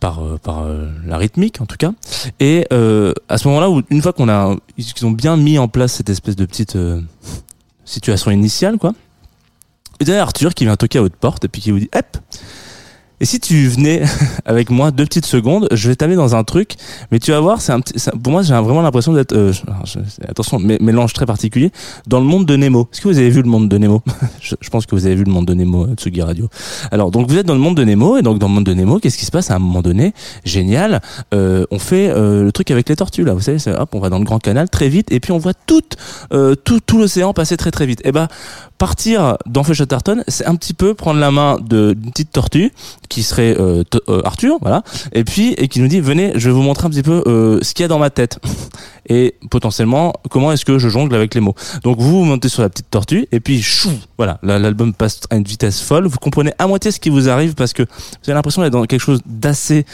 par 0.00 0.20
par 0.42 0.66
la 1.06 1.16
rythmique 1.16 1.60
en 1.60 1.66
tout 1.66 1.76
cas. 1.76 1.92
Et 2.40 2.66
à 2.70 3.38
ce 3.38 3.48
moment-là, 3.48 3.68
une 3.90 4.02
fois 4.02 4.12
qu'on 4.12 4.28
a 4.28 4.56
ils 4.76 5.06
ont 5.06 5.12
bien 5.12 5.36
mis 5.36 5.56
en 5.56 5.68
place 5.68 5.92
cette 5.92 6.10
espèce 6.10 6.34
de 6.34 6.46
petite 6.46 6.76
situation 7.84 8.32
initiale, 8.32 8.78
quoi. 8.78 8.92
Et 10.00 10.04
derrière 10.04 10.24
Arthur 10.24 10.54
qui 10.54 10.64
vient 10.64 10.76
toquer 10.76 10.98
à 10.98 11.02
votre 11.02 11.16
porte 11.16 11.44
et 11.44 11.48
puis 11.48 11.60
qui 11.62 11.70
vous 11.70 11.78
dit, 11.78 11.90
hop. 11.96 12.16
Et 13.20 13.26
si 13.26 13.38
tu 13.38 13.68
venais 13.68 14.02
avec 14.44 14.70
moi 14.70 14.90
deux 14.90 15.04
petites 15.04 15.24
secondes, 15.24 15.68
je 15.70 15.88
vais 15.88 15.94
t'amener 15.94 16.16
dans 16.16 16.34
un 16.34 16.42
truc, 16.42 16.72
mais 17.12 17.20
tu 17.20 17.30
vas 17.30 17.38
voir, 17.40 17.62
c'est 17.62 17.70
un 17.70 17.80
petit, 17.80 17.94
pour 18.22 18.32
moi 18.32 18.42
j'ai 18.42 18.52
vraiment 18.54 18.82
l'impression 18.82 19.12
d'être, 19.12 19.32
euh, 19.34 19.52
attention, 20.28 20.58
mé- 20.58 20.82
mélange 20.82 21.12
très 21.12 21.24
particulier, 21.24 21.70
dans 22.08 22.18
le 22.18 22.26
monde 22.26 22.44
de 22.44 22.56
Nemo. 22.56 22.88
Est-ce 22.92 23.00
que 23.00 23.08
vous 23.08 23.16
avez 23.18 23.30
vu 23.30 23.40
le 23.40 23.48
monde 23.48 23.68
de 23.68 23.78
Nemo? 23.78 24.02
Je, 24.40 24.56
je 24.60 24.68
pense 24.68 24.84
que 24.84 24.96
vous 24.96 25.06
avez 25.06 25.14
vu 25.14 25.22
le 25.24 25.30
monde 25.30 25.46
de 25.46 25.54
Nemo, 25.54 25.84
euh, 25.86 25.94
Tsugi 25.94 26.22
Radio. 26.22 26.48
Alors 26.90 27.12
donc 27.12 27.30
vous 27.30 27.38
êtes 27.38 27.46
dans 27.46 27.54
le 27.54 27.60
monde 27.60 27.76
de 27.76 27.84
Nemo 27.84 28.16
et 28.18 28.22
donc 28.22 28.40
dans 28.40 28.48
le 28.48 28.52
monde 28.54 28.64
de 28.66 28.74
Nemo, 28.74 28.98
qu'est-ce 28.98 29.16
qui 29.16 29.24
se 29.24 29.30
passe 29.30 29.50
à 29.52 29.54
un 29.54 29.58
moment 29.60 29.80
donné? 29.80 30.12
Génial, 30.44 31.00
euh, 31.32 31.64
on 31.70 31.78
fait 31.78 32.10
euh, 32.10 32.42
le 32.42 32.52
truc 32.52 32.72
avec 32.72 32.88
les 32.88 32.96
tortues 32.96 33.24
là, 33.24 33.32
vous 33.32 33.40
savez, 33.40 33.58
hop, 33.78 33.90
on 33.94 34.00
va 34.00 34.10
dans 34.10 34.18
le 34.18 34.24
grand 34.24 34.40
canal 34.40 34.68
très 34.68 34.88
vite 34.88 35.12
et 35.12 35.20
puis 35.20 35.30
on 35.30 35.38
voit 35.38 35.54
tout, 35.54 35.80
euh, 36.32 36.56
tout, 36.56 36.80
tout 36.84 36.98
l'océan 36.98 37.32
passer 37.32 37.56
très 37.56 37.70
très 37.70 37.86
vite. 37.86 38.00
Et 38.04 38.10
ben 38.10 38.26
partir 38.84 39.38
dans 39.46 39.64
Feu 39.64 39.72
Chatterton, 39.72 40.22
c'est 40.28 40.44
un 40.44 40.56
petit 40.56 40.74
peu 40.74 40.92
prendre 40.92 41.18
la 41.18 41.30
main 41.30 41.56
d'une 41.58 41.94
petite 42.10 42.30
tortue 42.32 42.70
qui 43.08 43.22
serait 43.22 43.56
euh, 43.58 43.82
euh, 44.10 44.20
Arthur, 44.26 44.58
voilà, 44.60 44.82
et 45.14 45.24
puis 45.24 45.54
et 45.54 45.68
qui 45.68 45.80
nous 45.80 45.88
dit 45.88 46.00
venez, 46.00 46.32
je 46.34 46.50
vais 46.50 46.54
vous 46.54 46.60
montrer 46.60 46.86
un 46.86 46.90
petit 46.90 47.02
peu 47.02 47.22
euh, 47.26 47.58
ce 47.62 47.72
qu'il 47.72 47.82
y 47.82 47.86
a 47.86 47.88
dans 47.88 47.98
ma 47.98 48.10
tête 48.10 48.38
et 49.08 49.36
potentiellement 49.50 50.12
comment 50.28 50.52
est-ce 50.52 50.66
que 50.66 50.78
je 50.78 50.90
jongle 50.90 51.14
avec 51.14 51.34
les 51.34 51.40
mots. 51.40 51.54
Donc 51.82 51.98
vous, 51.98 52.18
vous 52.18 52.24
montez 52.24 52.50
sur 52.50 52.60
la 52.60 52.68
petite 52.68 52.90
tortue 52.90 53.26
et 53.32 53.40
puis 53.40 53.62
chou, 53.62 53.90
voilà, 54.18 54.38
la- 54.42 54.58
l'album 54.58 54.92
passe 54.92 55.20
à 55.30 55.36
une 55.36 55.44
vitesse 55.44 55.80
folle. 55.80 56.06
Vous 56.06 56.18
comprenez 56.18 56.52
à 56.58 56.66
moitié 56.66 56.90
ce 56.90 57.00
qui 57.00 57.08
vous 57.08 57.30
arrive 57.30 57.54
parce 57.54 57.72
que 57.72 57.84
vous 57.84 58.26
avez 58.28 58.34
l'impression 58.34 58.60
d'être 58.60 58.72
dans 58.74 58.84
quelque 58.84 59.00
chose 59.00 59.20
d'assez 59.24 59.86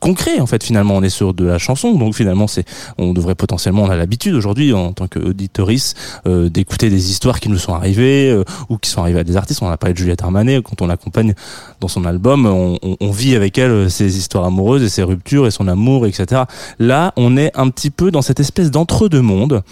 concret 0.00 0.40
en 0.40 0.46
fait. 0.46 0.64
Finalement, 0.64 0.94
on 0.96 1.02
est 1.02 1.08
sur 1.08 1.34
de 1.34 1.44
la 1.44 1.58
chanson, 1.58 1.94
donc 1.94 2.14
finalement 2.16 2.48
c'est, 2.48 2.64
on 2.98 3.12
devrait 3.12 3.34
potentiellement, 3.36 3.84
on 3.84 3.90
a 3.90 3.96
l'habitude 3.96 4.34
aujourd'hui 4.34 4.72
en 4.72 4.92
tant 4.92 5.06
qu'auditorice 5.06 5.94
euh, 6.26 6.48
d'écouter 6.48 6.90
des 6.90 7.10
histoires 7.10 7.38
qui 7.44 7.50
nous 7.50 7.58
sont 7.58 7.74
arrivées 7.74 8.30
euh, 8.30 8.42
ou 8.70 8.78
qui 8.78 8.88
sont 8.88 9.02
arrivées 9.02 9.20
à 9.20 9.24
des 9.24 9.36
artistes. 9.36 9.60
On 9.62 9.68
a 9.68 9.76
parlé 9.76 9.92
de 9.92 9.98
Juliette 9.98 10.22
Armanet 10.22 10.62
quand 10.62 10.80
on 10.80 10.86
l'accompagne 10.86 11.34
dans 11.80 11.88
son 11.88 12.06
album, 12.06 12.46
on, 12.46 13.10
vit 13.10 13.36
avec 13.36 13.58
elle 13.58 13.70
euh, 13.70 13.88
ses 13.90 14.16
histoires 14.16 14.46
amoureuses 14.46 14.82
et 14.82 14.88
ses 14.88 15.02
ruptures 15.02 15.46
et 15.46 15.50
son 15.50 15.68
amour, 15.68 16.06
etc. 16.06 16.44
Là, 16.78 17.12
on 17.16 17.36
est 17.36 17.54
un 17.54 17.68
petit 17.68 17.90
peu 17.90 18.10
dans 18.10 18.22
cette 18.22 18.40
espèce 18.40 18.70
d'entre-deux-mondes 18.70 19.62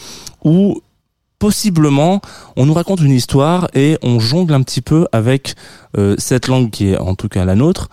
où 0.44 0.82
possiblement 1.38 2.20
on 2.56 2.66
nous 2.66 2.74
raconte 2.74 3.00
une 3.00 3.10
histoire 3.10 3.68
et 3.72 3.96
on 4.02 4.20
jongle 4.20 4.52
un 4.52 4.62
petit 4.62 4.82
peu 4.82 5.06
avec 5.12 5.54
euh, 5.96 6.14
cette 6.18 6.48
langue 6.48 6.68
qui 6.68 6.90
est 6.90 6.98
en 6.98 7.14
tout 7.14 7.28
cas 7.28 7.46
la 7.46 7.54
nôtre 7.54 7.88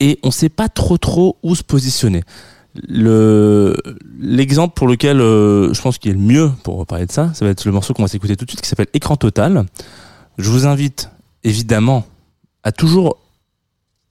et 0.00 0.18
on 0.22 0.30
sait 0.30 0.50
pas 0.50 0.68
trop 0.68 0.98
trop 0.98 1.38
où 1.42 1.54
se 1.54 1.62
positionner. 1.62 2.22
Le 2.88 3.76
l'exemple 4.18 4.74
pour 4.74 4.86
lequel 4.86 5.20
euh, 5.20 5.72
je 5.74 5.80
pense 5.80 5.98
qu'il 5.98 6.12
est 6.12 6.14
le 6.14 6.20
mieux 6.20 6.50
pour 6.62 6.86
parler 6.86 7.06
de 7.06 7.12
ça, 7.12 7.32
ça 7.34 7.44
va 7.44 7.50
être 7.50 7.64
le 7.64 7.72
morceau 7.72 7.94
qu'on 7.94 8.02
va 8.02 8.08
s'écouter 8.08 8.36
tout 8.36 8.44
de 8.44 8.50
suite 8.50 8.60
qui 8.60 8.68
s'appelle 8.68 8.86
Écran 8.94 9.16
total. 9.16 9.64
Je 10.38 10.50
vous 10.50 10.66
invite 10.66 11.10
évidemment 11.42 12.06
à 12.62 12.70
toujours 12.70 13.18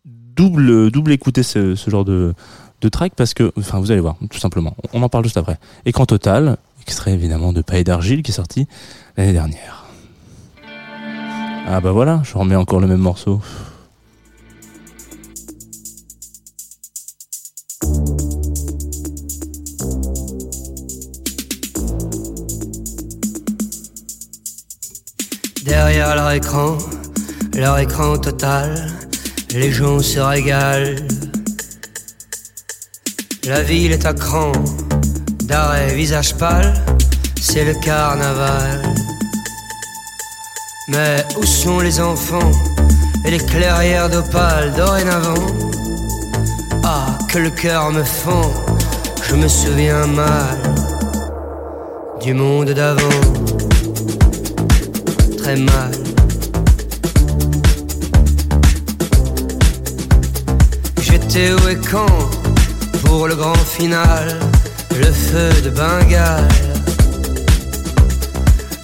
double 0.06 0.92
double 0.92 1.12
écouter 1.13 1.44
ce, 1.44 1.75
ce 1.75 1.89
genre 1.89 2.04
de 2.04 2.34
de 2.82 2.89
track 2.89 3.13
parce 3.16 3.34
que 3.34 3.51
enfin 3.58 3.80
vous 3.80 3.92
allez 3.92 4.01
voir 4.01 4.16
tout 4.30 4.39
simplement. 4.39 4.75
On 4.94 5.01
en 5.04 5.10
parle 5.10 5.24
juste 5.24 5.38
après. 5.38 5.58
Écran 5.86 6.06
total, 6.06 6.58
extrait 6.82 7.12
évidemment 7.13 7.54
de 7.54 7.62
Paille 7.62 7.84
d'argile 7.84 8.24
qui 8.24 8.32
est 8.32 8.36
sorti 8.36 8.68
l'année 9.16 9.34
dernière. 9.34 9.86
Ah 11.68 11.82
bah 11.82 11.92
voilà, 11.92 12.22
je 12.24 12.36
remets 12.38 12.56
encore 12.56 12.80
le 12.80 12.88
même 12.88 13.00
morceau. 13.00 13.42
Derrière 25.81 26.13
leur 26.13 26.31
écran, 26.31 26.77
leur 27.55 27.79
écran 27.79 28.17
total, 28.17 28.91
les 29.54 29.71
gens 29.71 30.01
se 30.01 30.19
régalent. 30.19 30.97
La 33.45 33.62
ville 33.62 33.93
est 33.93 34.06
à 34.06 34.13
cran, 34.13 34.51
d'arrêt 35.45 35.95
visage 35.95 36.36
pâle, 36.36 36.73
c'est 37.41 37.63
le 37.63 37.75
carnaval. 37.75 38.82
Mais 40.89 41.23
où 41.38 41.45
sont 41.45 41.80
les 41.80 42.01
enfants 42.01 42.51
et 43.23 43.32
les 43.32 43.39
clairières 43.39 44.10
d'opale 44.10 44.73
dorénavant? 44.75 45.47
Ah, 46.84 47.17
que 47.30 47.39
le 47.39 47.51
cœur 47.51 47.89
me 47.93 48.04
fend, 48.04 48.51
je 49.30 49.34
me 49.34 49.47
souviens 49.47 50.06
mal 50.08 50.58
du 52.21 52.34
monde 52.34 52.71
d'avant 52.71 53.68
J'étais 61.01 61.51
où 61.53 61.69
et 61.69 61.77
quand 61.91 62.05
pour 63.03 63.27
le 63.27 63.35
grand 63.35 63.55
final, 63.55 64.38
le 64.91 65.05
feu 65.12 65.49
de 65.63 65.71
Bengale. 65.71 66.47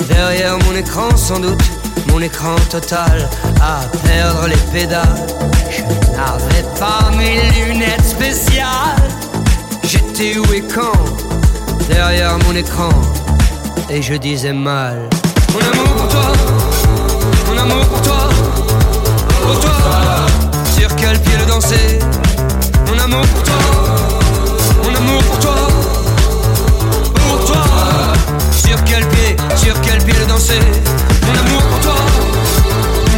Derrière 0.10 0.58
mon 0.66 0.76
écran 0.76 1.16
sans 1.16 1.40
doute, 1.40 1.62
mon 2.08 2.20
écran 2.20 2.56
total 2.72 3.30
à 3.62 3.82
perdre 4.04 4.48
les 4.48 4.58
pédales. 4.74 5.28
Je 5.70 5.84
n'avais 6.16 6.66
pas 6.80 7.12
mes 7.16 7.42
lunettes 7.64 8.06
spéciales. 8.06 9.08
J'étais 9.84 10.40
où 10.40 10.52
et 10.52 10.64
quand 10.74 10.98
derrière 11.88 12.40
mon 12.48 12.56
écran 12.56 12.90
et 13.92 14.02
je 14.02 14.16
disais 14.16 14.54
mal. 14.54 14.98
Mon 15.54 15.60
amour 15.60 15.96
pour 15.96 16.08
toi, 16.10 16.55
amour 17.66 17.86
pour 17.86 18.02
toi, 18.02 18.30
pour 19.44 19.60
toi. 19.60 19.72
Sur 20.78 20.96
quel 20.96 21.20
pied 21.20 21.38
le 21.38 21.46
danser 21.46 22.00
Mon 22.88 23.00
amour 23.00 23.26
pour 23.28 23.44
toi, 23.44 23.56
mon 24.84 24.96
amour 24.96 25.24
pour 25.24 25.40
toi, 25.40 25.56
pour 27.16 27.46
toi. 27.46 27.64
Sur 28.52 28.84
quel 28.84 29.06
pied, 29.08 29.36
sur 29.56 29.80
quel 29.82 29.98
pied 30.04 30.14
le 30.20 30.26
danser 30.28 30.60
Mon 31.26 31.34
amour 31.40 31.62
pour 31.62 31.80
toi, 31.80 31.96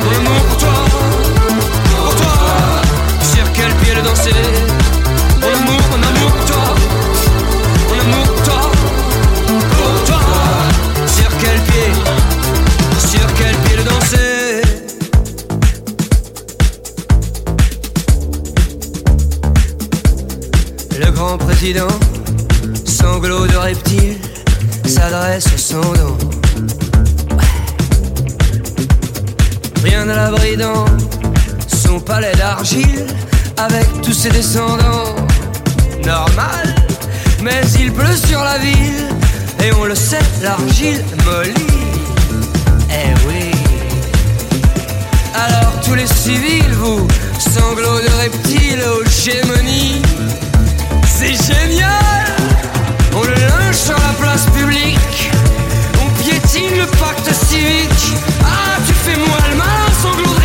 mon 0.03 0.12
amour 0.19 0.41
pour 0.47 0.57
toi, 0.57 0.73
pour 1.89 2.15
toi. 2.15 2.33
Sur 3.21 3.51
quel 3.53 3.73
pied 3.81 3.95
le 3.95 4.01
danser 4.01 4.43
Mon 5.41 5.47
amour, 5.47 5.81
mon 5.91 6.07
amour 6.07 6.31
pour 6.31 6.45
toi, 6.45 6.46
président, 21.58 21.88
de 23.48 23.58
reptile, 23.58 24.17
s'adresse 24.86 25.48
aux 25.56 25.58
sans 25.58 25.82
dents. 25.82 26.17
Rien 29.84 30.08
à 30.08 30.15
l'abri 30.15 30.56
dans 30.56 30.86
son 31.67 32.00
palais 32.00 32.34
d'argile, 32.36 33.08
avec 33.58 33.88
tous 34.04 34.13
ses 34.13 34.30
descendants. 34.30 35.15
Normal, 36.06 36.76
mais 37.41 37.62
il 37.80 37.91
pleut 37.91 38.15
sur 38.15 38.43
la 38.43 38.60
ville, 38.60 39.08
et 39.63 39.74
on 39.82 39.86
le 39.86 39.96
sait, 39.96 40.20
l'argile 40.43 41.04
mollit. 41.26 41.54
Eh 42.91 43.28
oui. 43.28 43.52
Alors 45.34 45.74
tous 45.84 45.96
les 45.96 46.06
civils, 46.06 46.74
vous, 46.74 47.08
sanglots 47.39 48.00
de 48.00 48.22
reptiles 48.22 48.84
aux 48.93 49.04
gémonies, 49.10 50.04
c'est 51.17 51.34
génial. 51.34 52.25
On 53.15 53.23
le 53.23 53.34
linge 53.34 53.75
sur 53.75 53.95
la 53.95 54.13
place 54.19 54.45
publique, 54.56 55.32
on 55.99 56.10
piétine 56.21 56.77
le 56.77 56.86
pacte 56.99 57.34
civique. 57.34 58.13
Ah, 58.43 58.77
tu 58.86 58.93
fais 58.93 59.17
moi 59.17 59.38
le 59.49 59.58
malin, 59.58 59.91
sanglot 59.99 60.37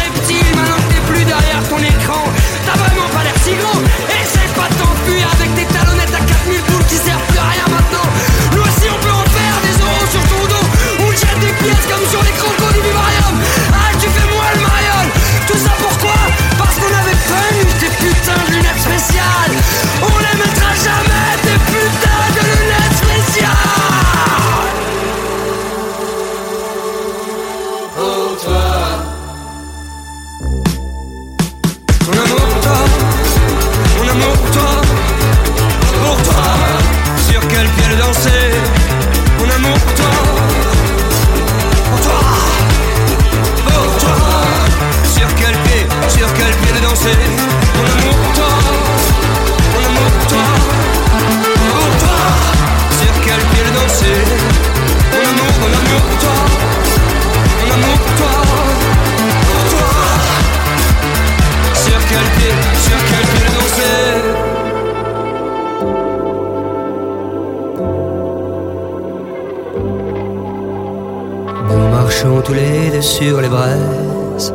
marchons 72.24 72.42
tous 72.42 72.54
les 72.54 72.90
deux 72.90 73.00
sur 73.00 73.40
les 73.40 73.48
braises 73.48 74.52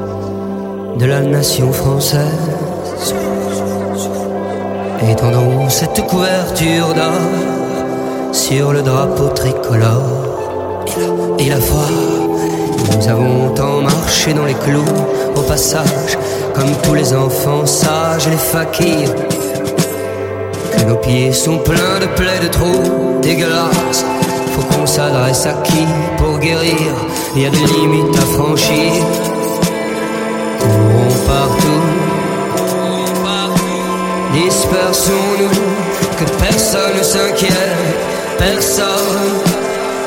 de 0.97 1.05
la 1.05 1.21
nation 1.21 1.71
française. 1.71 3.13
Étendons 5.09 5.69
cette 5.69 6.05
couverture 6.07 6.93
d'or 6.93 8.33
sur 8.33 8.71
le 8.71 8.81
drapeau 8.81 9.29
tricolore. 9.29 10.85
Et 11.39 11.49
la 11.49 11.59
foi, 11.59 11.87
nous 12.95 13.09
avons 13.09 13.49
tant 13.53 13.81
marché 13.81 14.33
dans 14.33 14.45
les 14.45 14.53
clous 14.53 14.95
au 15.35 15.41
passage, 15.41 16.17
comme 16.53 16.71
tous 16.83 16.93
les 16.93 17.13
enfants 17.13 17.65
sages 17.65 18.27
et 18.27 18.31
les 18.31 18.37
fakirs. 18.37 19.13
Que 20.71 20.85
nos 20.85 20.97
pieds 20.97 21.33
sont 21.33 21.57
pleins 21.57 21.99
de 22.01 22.07
plaies 22.15 22.39
de 22.41 22.47
trous 22.47 23.19
dégueulasses. 23.21 24.05
Faut 24.53 24.63
qu'on 24.73 24.85
s'adresse 24.85 25.45
à 25.45 25.53
qui 25.63 25.85
pour 26.17 26.39
guérir 26.39 26.93
Il 27.37 27.43
y 27.43 27.45
a 27.45 27.49
des 27.51 27.67
limites 27.67 28.17
à 28.17 28.21
franchir. 28.21 28.93
Courons 30.59 31.13
partout, 31.27 31.83
dispersons-nous, 34.33 35.49
que 36.17 36.25
personne 36.41 36.97
ne 36.97 37.03
s'inquiète, 37.03 37.99
personne, 38.39 39.37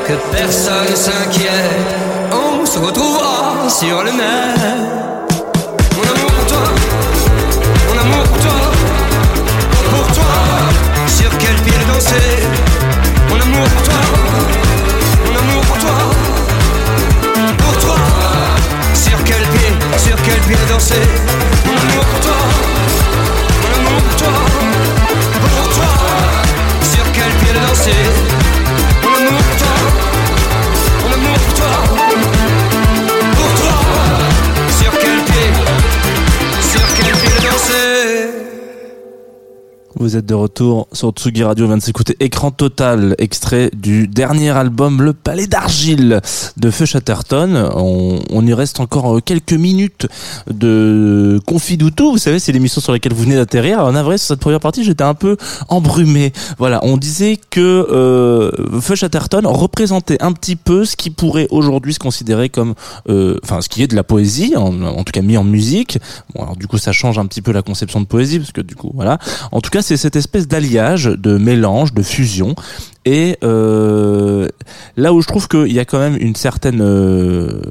que 0.07 0.13
personne 0.35 0.89
ne 0.89 0.95
s'inquiète. 0.95 1.95
On 2.33 2.65
se 2.65 2.79
retrouvera 2.79 3.69
sur 3.69 4.03
le 4.03 4.11
net. 4.11 5.20
De 40.31 40.35
retour 40.35 40.87
sur 40.93 41.11
Tsugi 41.11 41.43
Radio, 41.43 41.67
vient 41.67 41.75
de 41.75 41.81
s'écouter 41.81 42.15
Écran 42.21 42.51
Total, 42.51 43.15
extrait 43.17 43.69
du 43.75 44.07
dernier 44.07 44.51
album 44.51 45.01
Le 45.01 45.11
Palais 45.11 45.45
d'Argile 45.45 46.21
de 46.55 46.71
Feu 46.71 46.85
Chatterton. 46.85 47.69
On, 47.75 48.21
on 48.29 48.47
y 48.47 48.53
reste 48.53 48.79
encore 48.79 49.17
euh, 49.17 49.19
quelques 49.19 49.51
minutes 49.51 50.07
de 50.49 51.37
Confidoutou, 51.45 52.11
vous 52.13 52.17
savez, 52.17 52.39
c'est 52.39 52.53
l'émission 52.53 52.79
sur 52.79 52.93
laquelle 52.93 53.13
vous 53.13 53.23
venez 53.23 53.35
d'atterrir. 53.35 53.83
En 53.83 53.93
avril, 53.93 54.17
sur 54.17 54.29
cette 54.29 54.39
première 54.39 54.61
partie, 54.61 54.85
j'étais 54.85 55.03
un 55.03 55.15
peu 55.15 55.35
embrumé. 55.67 56.31
Voilà, 56.57 56.79
on 56.83 56.95
disait 56.95 57.37
que 57.49 57.59
euh, 57.59 58.79
Feu 58.79 58.95
Chatterton 58.95 59.41
représentait 59.45 60.23
un 60.23 60.31
petit 60.31 60.55
peu 60.55 60.85
ce 60.85 60.95
qui 60.95 61.09
pourrait 61.09 61.47
aujourd'hui 61.49 61.93
se 61.93 61.99
considérer 61.99 62.47
comme, 62.47 62.75
euh, 63.09 63.37
enfin, 63.43 63.59
ce 63.59 63.67
qui 63.67 63.83
est 63.83 63.87
de 63.87 63.97
la 63.97 64.05
poésie, 64.05 64.55
en, 64.55 64.81
en 64.81 65.03
tout 65.03 65.11
cas 65.11 65.21
mis 65.21 65.35
en 65.35 65.43
musique. 65.43 65.99
Bon, 66.33 66.43
alors 66.43 66.55
du 66.55 66.67
coup, 66.67 66.77
ça 66.77 66.93
change 66.93 67.19
un 67.19 67.25
petit 67.25 67.41
peu 67.41 67.51
la 67.51 67.63
conception 67.63 67.99
de 67.99 68.05
poésie, 68.05 68.39
parce 68.39 68.53
que 68.53 68.61
du 68.61 68.75
coup, 68.75 68.91
voilà. 68.93 69.19
En 69.51 69.59
tout 69.59 69.69
cas, 69.69 69.81
c'est 69.81 69.97
cette 69.97 70.20
espèce 70.21 70.47
d'alliage, 70.47 71.05
de 71.05 71.37
mélange, 71.37 71.93
de 71.93 72.03
fusion. 72.03 72.55
Et 73.05 73.37
euh, 73.43 74.47
là 74.95 75.13
où 75.13 75.21
je 75.21 75.27
trouve 75.27 75.47
qu'il 75.47 75.73
y 75.73 75.79
a 75.79 75.85
quand 75.85 75.99
même 75.99 76.15
une 76.19 76.35
certaine 76.35 76.81
euh, 76.81 77.61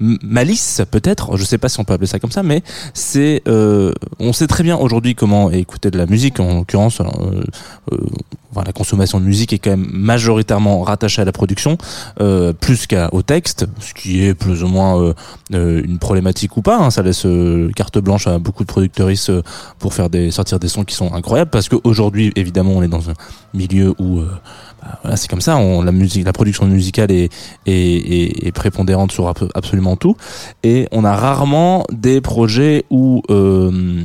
malice, 0.00 0.82
peut-être, 0.90 1.36
je 1.36 1.44
sais 1.44 1.58
pas 1.58 1.68
si 1.68 1.80
on 1.80 1.84
peut 1.84 1.94
appeler 1.94 2.06
ça 2.06 2.18
comme 2.18 2.30
ça, 2.30 2.42
mais 2.42 2.62
c'est, 2.92 3.42
euh, 3.48 3.92
on 4.18 4.32
sait 4.32 4.46
très 4.46 4.62
bien 4.62 4.76
aujourd'hui 4.76 5.14
comment 5.14 5.50
écouter 5.50 5.90
de 5.90 5.98
la 5.98 6.06
musique. 6.06 6.40
En 6.40 6.56
l'occurrence, 6.58 7.00
euh, 7.00 7.04
euh, 7.92 7.96
la 8.64 8.72
consommation 8.72 9.18
de 9.18 9.24
musique 9.24 9.52
est 9.52 9.58
quand 9.58 9.70
même 9.70 9.88
majoritairement 9.92 10.82
rattachée 10.82 11.20
à 11.22 11.24
la 11.24 11.32
production, 11.32 11.76
euh, 12.20 12.52
plus 12.52 12.86
qu'au 12.86 13.22
texte, 13.22 13.66
ce 13.80 13.94
qui 13.94 14.24
est 14.24 14.34
plus 14.34 14.62
ou 14.62 14.68
moins 14.68 15.00
euh, 15.02 15.14
euh, 15.54 15.82
une 15.84 15.98
problématique 15.98 16.56
ou 16.56 16.62
pas. 16.62 16.78
hein. 16.78 16.90
ça 16.90 17.02
laisse 17.02 17.26
euh, 17.26 17.70
carte 17.74 17.98
blanche 17.98 18.28
à 18.28 18.38
beaucoup 18.38 18.62
de 18.62 18.68
producteuristes 18.68 19.30
euh, 19.30 19.42
pour 19.80 19.92
faire 19.92 20.08
des 20.08 20.30
sortir 20.30 20.60
des 20.60 20.68
sons 20.68 20.84
qui 20.84 20.94
sont 20.94 21.12
incroyables, 21.12 21.50
parce 21.50 21.68
qu'aujourd'hui, 21.68 22.32
évidemment, 22.36 22.72
on 22.76 22.82
est 22.82 22.88
dans 22.88 23.10
un 23.10 23.14
milieu 23.54 23.92
où 23.98 24.20
euh, 24.20 24.28
bah, 24.80 24.98
voilà, 25.02 25.16
c'est 25.16 25.28
comme 25.28 25.40
ça. 25.40 25.56
On, 25.56 25.82
la 25.82 25.92
musique, 25.92 26.24
la 26.24 26.32
production 26.32 26.66
musicale 26.66 27.10
est, 27.10 27.32
est, 27.66 27.72
est, 27.72 28.46
est 28.46 28.52
prépondérante 28.52 28.83
sur 29.12 29.28
ab- 29.28 29.50
absolument 29.54 29.96
tout, 29.96 30.16
et 30.62 30.88
on 30.92 31.04
a 31.04 31.14
rarement 31.14 31.84
des 31.92 32.20
projets 32.20 32.84
où 32.90 33.22
euh, 33.30 34.02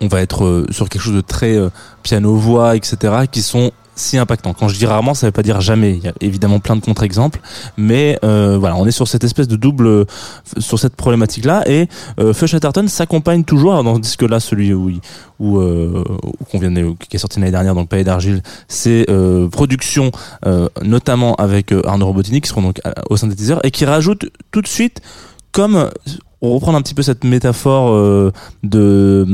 on 0.00 0.08
va 0.08 0.20
être 0.20 0.44
euh, 0.44 0.66
sur 0.70 0.88
quelque 0.88 1.02
chose 1.02 1.14
de 1.14 1.20
très 1.20 1.56
euh, 1.56 1.70
piano-voix, 2.02 2.76
etc., 2.76 3.24
qui 3.30 3.42
sont 3.42 3.72
si 3.96 4.18
impactants. 4.18 4.54
Quand 4.54 4.68
je 4.68 4.78
dis 4.78 4.86
rarement, 4.86 5.14
ça 5.14 5.26
veut 5.26 5.32
pas 5.32 5.42
dire 5.42 5.60
jamais. 5.60 5.92
Il 5.96 6.04
y 6.04 6.08
a 6.08 6.12
évidemment 6.20 6.60
plein 6.60 6.76
de 6.76 6.80
contre-exemples, 6.80 7.40
mais 7.76 8.18
euh, 8.24 8.56
voilà, 8.58 8.76
on 8.76 8.86
est 8.86 8.92
sur 8.92 9.08
cette 9.08 9.24
espèce 9.24 9.48
de 9.48 9.56
double, 9.56 10.06
sur 10.58 10.78
cette 10.78 10.94
problématique-là. 10.94 11.64
Et 11.66 11.88
euh, 12.20 12.32
Feu 12.32 12.46
Chatterton 12.46 12.86
s'accompagne 12.86 13.44
toujours 13.44 13.82
dans 13.82 13.96
ce 13.96 14.00
disque-là, 14.00 14.38
celui 14.38 14.72
où, 14.72 14.90
où, 15.38 15.58
euh, 15.58 16.04
où 16.22 16.44
qu'on 16.44 16.58
vient 16.58 16.94
qui 17.08 17.16
est 17.16 17.18
sorti 17.18 17.40
l'année 17.40 17.52
dernière 17.52 17.74
le 17.74 17.86
Palais 17.86 18.04
d'Argile, 18.04 18.42
c'est 18.68 19.08
euh, 19.10 19.48
production 19.48 20.10
euh, 20.46 20.68
notamment 20.82 21.34
avec 21.36 21.72
Arnaud 21.72 22.06
Robotini 22.06 22.40
qui 22.40 22.48
seront 22.48 22.62
donc 22.62 22.80
au 23.10 23.16
synthétiseur 23.16 23.64
et 23.64 23.70
qui 23.70 23.84
rajoute 23.84 24.26
tout 24.50 24.62
de 24.62 24.66
suite 24.66 25.00
comme 25.52 25.90
on 26.46 26.54
reprend 26.54 26.74
un 26.74 26.82
petit 26.82 26.94
peu 26.94 27.02
cette 27.02 27.24
métaphore 27.24 27.90
euh, 27.92 28.32
de, 28.62 29.26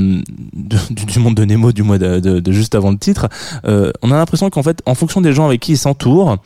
du 0.52 1.18
monde 1.18 1.34
de 1.34 1.44
Nemo 1.44 1.72
du 1.72 1.82
mois 1.82 1.98
de, 1.98 2.52
juste 2.52 2.74
avant 2.74 2.90
le 2.90 2.98
titre, 2.98 3.28
euh, 3.66 3.92
on 4.02 4.10
a 4.10 4.16
l'impression 4.16 4.50
qu'en 4.50 4.62
fait, 4.62 4.82
en 4.86 4.94
fonction 4.94 5.20
des 5.20 5.32
gens 5.32 5.46
avec 5.46 5.60
qui 5.60 5.72
il 5.72 5.78
s'entoure, 5.78 6.38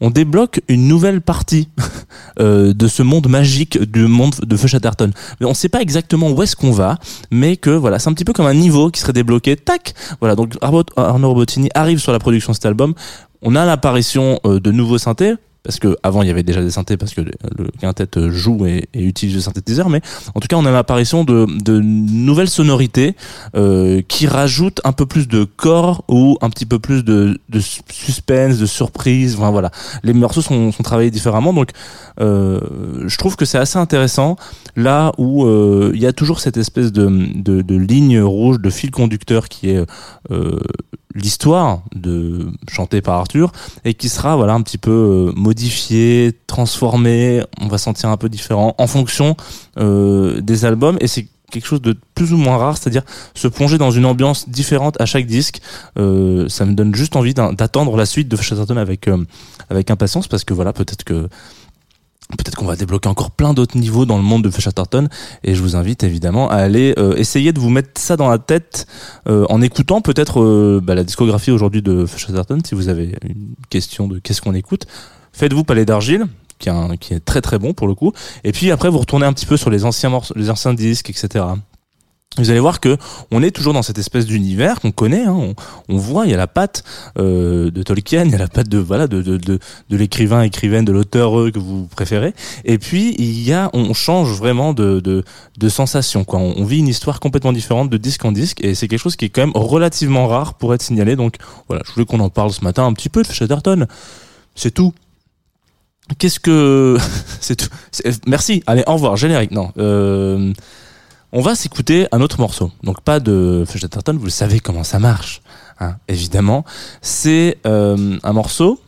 on 0.00 0.10
débloque 0.10 0.60
une 0.68 0.88
nouvelle 0.88 1.20
partie 1.20 1.68
euh, 2.40 2.72
de 2.72 2.88
ce 2.88 3.02
monde 3.02 3.28
magique 3.28 3.80
du 3.80 4.06
monde 4.06 4.34
de 4.42 4.56
Feu 4.56 4.68
Chatterton. 4.68 5.10
Mais 5.40 5.46
on 5.46 5.50
ne 5.50 5.54
sait 5.54 5.68
pas 5.68 5.80
exactement 5.80 6.30
où 6.30 6.42
est-ce 6.42 6.56
qu'on 6.56 6.72
va, 6.72 6.98
mais 7.30 7.56
que 7.56 7.70
voilà, 7.70 7.98
c'est 7.98 8.08
un 8.08 8.14
petit 8.14 8.24
peu 8.24 8.32
comme 8.32 8.46
un 8.46 8.54
niveau 8.54 8.90
qui 8.90 9.00
serait 9.00 9.12
débloqué. 9.12 9.56
Tac, 9.56 9.94
voilà. 10.20 10.36
Donc 10.36 10.54
Arnaud 10.60 11.28
Robotini 11.28 11.68
arrive 11.74 11.98
sur 11.98 12.12
la 12.12 12.18
production 12.18 12.52
de 12.52 12.54
cet 12.54 12.66
album. 12.66 12.94
On 13.42 13.56
a 13.56 13.64
l'apparition 13.64 14.38
de 14.44 14.70
nouveaux 14.70 14.98
synthés. 14.98 15.34
Parce 15.62 15.78
que 15.78 15.96
avant 16.02 16.22
il 16.22 16.28
y 16.28 16.30
avait 16.30 16.42
déjà 16.42 16.62
des 16.62 16.70
synthés 16.70 16.96
parce 16.96 17.12
que 17.12 17.20
le, 17.20 17.34
quintet 17.80 18.16
euh, 18.16 18.30
joue 18.30 18.66
et, 18.66 18.88
et 18.94 19.04
utilise 19.04 19.34
le 19.34 19.40
synthétiseur, 19.40 19.90
mais 19.90 20.00
en 20.34 20.40
tout 20.40 20.48
cas 20.48 20.56
on 20.56 20.64
a 20.64 20.70
l'apparition 20.70 21.24
de, 21.24 21.46
de 21.62 21.80
nouvelles 21.80 22.48
sonorités 22.48 23.14
euh, 23.54 24.00
qui 24.08 24.26
rajoutent 24.26 24.80
un 24.84 24.92
peu 24.92 25.06
plus 25.06 25.28
de 25.28 25.44
corps 25.44 26.04
ou 26.08 26.38
un 26.40 26.48
petit 26.48 26.66
peu 26.66 26.78
plus 26.78 27.04
de, 27.04 27.38
de 27.48 27.60
suspense, 27.60 28.58
de 28.58 28.66
surprise. 28.66 29.36
Enfin, 29.36 29.50
voilà, 29.50 29.70
les 30.02 30.14
morceaux 30.14 30.42
sont, 30.42 30.72
sont 30.72 30.82
travaillés 30.82 31.10
différemment, 31.10 31.52
donc 31.52 31.70
euh, 32.20 32.60
je 33.06 33.16
trouve 33.18 33.36
que 33.36 33.44
c'est 33.44 33.58
assez 33.58 33.78
intéressant 33.78 34.36
là 34.76 35.12
où 35.18 35.44
euh, 35.44 35.92
il 35.94 36.00
y 36.00 36.06
a 36.06 36.12
toujours 36.12 36.40
cette 36.40 36.56
espèce 36.56 36.92
de, 36.92 37.06
de, 37.34 37.62
de 37.62 37.76
ligne 37.76 38.20
rouge, 38.20 38.60
de 38.60 38.70
fil 38.70 38.90
conducteur 38.90 39.48
qui 39.48 39.70
est 39.70 39.84
euh, 40.30 40.58
l'histoire 41.14 41.82
de 41.94 42.48
chantée 42.68 43.00
par 43.00 43.16
Arthur 43.16 43.52
et 43.84 43.94
qui 43.94 44.08
sera 44.08 44.36
voilà 44.36 44.54
un 44.54 44.62
petit 44.62 44.78
peu 44.78 44.90
euh, 44.90 45.32
modifié, 45.34 46.38
transformé, 46.46 47.42
on 47.60 47.68
va 47.68 47.78
sentir 47.78 48.08
un 48.08 48.16
peu 48.16 48.28
différent 48.28 48.74
en 48.78 48.86
fonction 48.86 49.36
euh, 49.78 50.40
des 50.40 50.64
albums 50.64 50.96
et 51.00 51.08
c'est 51.08 51.28
quelque 51.50 51.66
chose 51.66 51.82
de 51.82 51.96
plus 52.14 52.32
ou 52.32 52.36
moins 52.36 52.56
rare, 52.56 52.78
c'est-à-dire 52.78 53.02
se 53.34 53.48
plonger 53.48 53.76
dans 53.76 53.90
une 53.90 54.06
ambiance 54.06 54.48
différente 54.48 55.00
à 55.00 55.06
chaque 55.06 55.26
disque. 55.26 55.60
Euh, 55.98 56.48
ça 56.48 56.64
me 56.64 56.74
donne 56.74 56.94
juste 56.94 57.16
envie 57.16 57.34
d'attendre 57.34 57.96
la 57.96 58.06
suite 58.06 58.28
de 58.28 58.36
Chatterton 58.36 58.78
avec 58.78 59.08
euh, 59.08 59.24
avec 59.68 59.90
impatience 59.90 60.28
parce 60.28 60.44
que 60.44 60.54
voilà 60.54 60.72
peut-être 60.72 61.04
que 61.04 61.28
Peut-être 62.36 62.56
qu'on 62.56 62.66
va 62.66 62.76
débloquer 62.76 63.08
encore 63.08 63.30
plein 63.30 63.54
d'autres 63.54 63.76
niveaux 63.76 64.06
dans 64.06 64.16
le 64.16 64.22
monde 64.22 64.42
de 64.42 64.50
Chatterton 64.50 65.08
et 65.44 65.54
je 65.54 65.62
vous 65.62 65.76
invite 65.76 66.04
évidemment 66.04 66.48
à 66.50 66.56
aller 66.56 66.94
euh, 66.98 67.14
essayer 67.16 67.52
de 67.52 67.60
vous 67.60 67.70
mettre 67.70 68.00
ça 68.00 68.16
dans 68.16 68.28
la 68.28 68.38
tête 68.38 68.86
euh, 69.28 69.46
en 69.48 69.62
écoutant 69.62 70.00
peut-être 70.00 70.40
euh, 70.40 70.80
bah, 70.82 70.94
la 70.94 71.04
discographie 71.04 71.50
aujourd'hui 71.50 71.82
de 71.82 72.06
Chatterton 72.06 72.60
si 72.64 72.74
vous 72.74 72.88
avez 72.88 73.16
une 73.22 73.54
question 73.68 74.08
de 74.08 74.18
qu'est-ce 74.18 74.40
qu'on 74.40 74.54
écoute. 74.54 74.86
Faites-vous 75.32 75.64
Palais 75.64 75.84
d'Argile 75.84 76.26
qui 76.58 76.68
qui 77.00 77.14
est 77.14 77.24
très 77.24 77.40
très 77.40 77.58
bon 77.58 77.72
pour 77.72 77.88
le 77.88 77.94
coup 77.94 78.12
et 78.44 78.52
puis 78.52 78.70
après 78.70 78.90
vous 78.90 78.98
retournez 78.98 79.24
un 79.24 79.32
petit 79.32 79.46
peu 79.46 79.56
sur 79.56 79.70
les 79.70 79.84
anciens 79.84 80.10
morceaux, 80.10 80.34
les 80.36 80.50
anciens 80.50 80.74
disques 80.74 81.08
etc. 81.08 81.44
Vous 82.38 82.48
allez 82.50 82.60
voir 82.60 82.78
que 82.78 82.96
on 83.32 83.42
est 83.42 83.50
toujours 83.50 83.72
dans 83.72 83.82
cette 83.82 83.98
espèce 83.98 84.24
d'univers 84.24 84.80
qu'on 84.80 84.92
connaît. 84.92 85.24
hein. 85.24 85.32
On, 85.36 85.54
on 85.88 85.96
voit, 85.96 86.26
il 86.26 86.30
y 86.30 86.34
a 86.34 86.36
la 86.36 86.46
patte 86.46 86.84
euh, 87.18 87.72
de 87.72 87.82
Tolkien, 87.82 88.24
il 88.24 88.30
y 88.30 88.34
a 88.36 88.38
la 88.38 88.46
patte 88.46 88.68
de 88.68 88.78
voilà 88.78 89.08
de 89.08 89.20
de, 89.20 89.36
de, 89.36 89.58
de 89.90 89.96
l'écrivain, 89.96 90.42
écrivaine, 90.42 90.84
de 90.84 90.92
l'auteur 90.92 91.36
euh, 91.38 91.50
que 91.50 91.58
vous 91.58 91.88
préférez. 91.88 92.32
Et 92.64 92.78
puis 92.78 93.16
il 93.18 93.42
y 93.42 93.52
a, 93.52 93.68
on 93.72 93.92
change 93.94 94.30
vraiment 94.38 94.72
de 94.72 95.00
de, 95.00 95.24
de 95.58 95.68
sensation. 95.68 96.22
Quoi. 96.22 96.38
On, 96.38 96.64
vit 96.64 96.78
une 96.78 96.86
histoire 96.88 97.18
complètement 97.18 97.52
différente 97.52 97.90
de 97.90 97.96
disque 97.96 98.24
en 98.24 98.30
disque, 98.30 98.62
et 98.62 98.76
c'est 98.76 98.86
quelque 98.86 99.00
chose 99.00 99.16
qui 99.16 99.24
est 99.24 99.28
quand 99.30 99.42
même 99.42 99.56
relativement 99.56 100.28
rare 100.28 100.54
pour 100.54 100.72
être 100.72 100.82
signalé. 100.82 101.16
Donc 101.16 101.34
voilà, 101.66 101.82
je 101.84 101.92
voulais 101.92 102.06
qu'on 102.06 102.20
en 102.20 102.30
parle 102.30 102.52
ce 102.52 102.62
matin 102.62 102.86
un 102.86 102.92
petit 102.92 103.08
peu 103.08 103.22
de 103.24 103.30
Chatterton. 103.32 103.86
C'est 104.54 104.70
tout. 104.70 104.94
qu'est-ce 106.18 106.38
que 106.38 106.96
c'est 107.40 107.56
tout? 107.56 107.68
Merci. 108.28 108.62
Allez, 108.68 108.84
au 108.86 108.92
revoir. 108.92 109.16
Générique. 109.16 109.50
Non. 109.50 109.72
Euh, 109.78 110.52
on 111.32 111.40
va 111.40 111.54
s'écouter 111.54 112.06
un 112.12 112.20
autre 112.20 112.40
morceau. 112.40 112.70
Donc 112.82 113.00
pas 113.02 113.20
de 113.20 113.64
Fudge 113.66 113.84
Atherton. 113.84 114.16
Vous 114.18 114.24
le 114.24 114.30
savez 114.30 114.60
comment 114.60 114.84
ça 114.84 114.98
marche. 114.98 115.42
hein, 115.78 115.96
évidemment, 116.08 116.64
c'est 117.02 117.58
euh, 117.66 118.18
un 118.22 118.32
morceau 118.32 118.80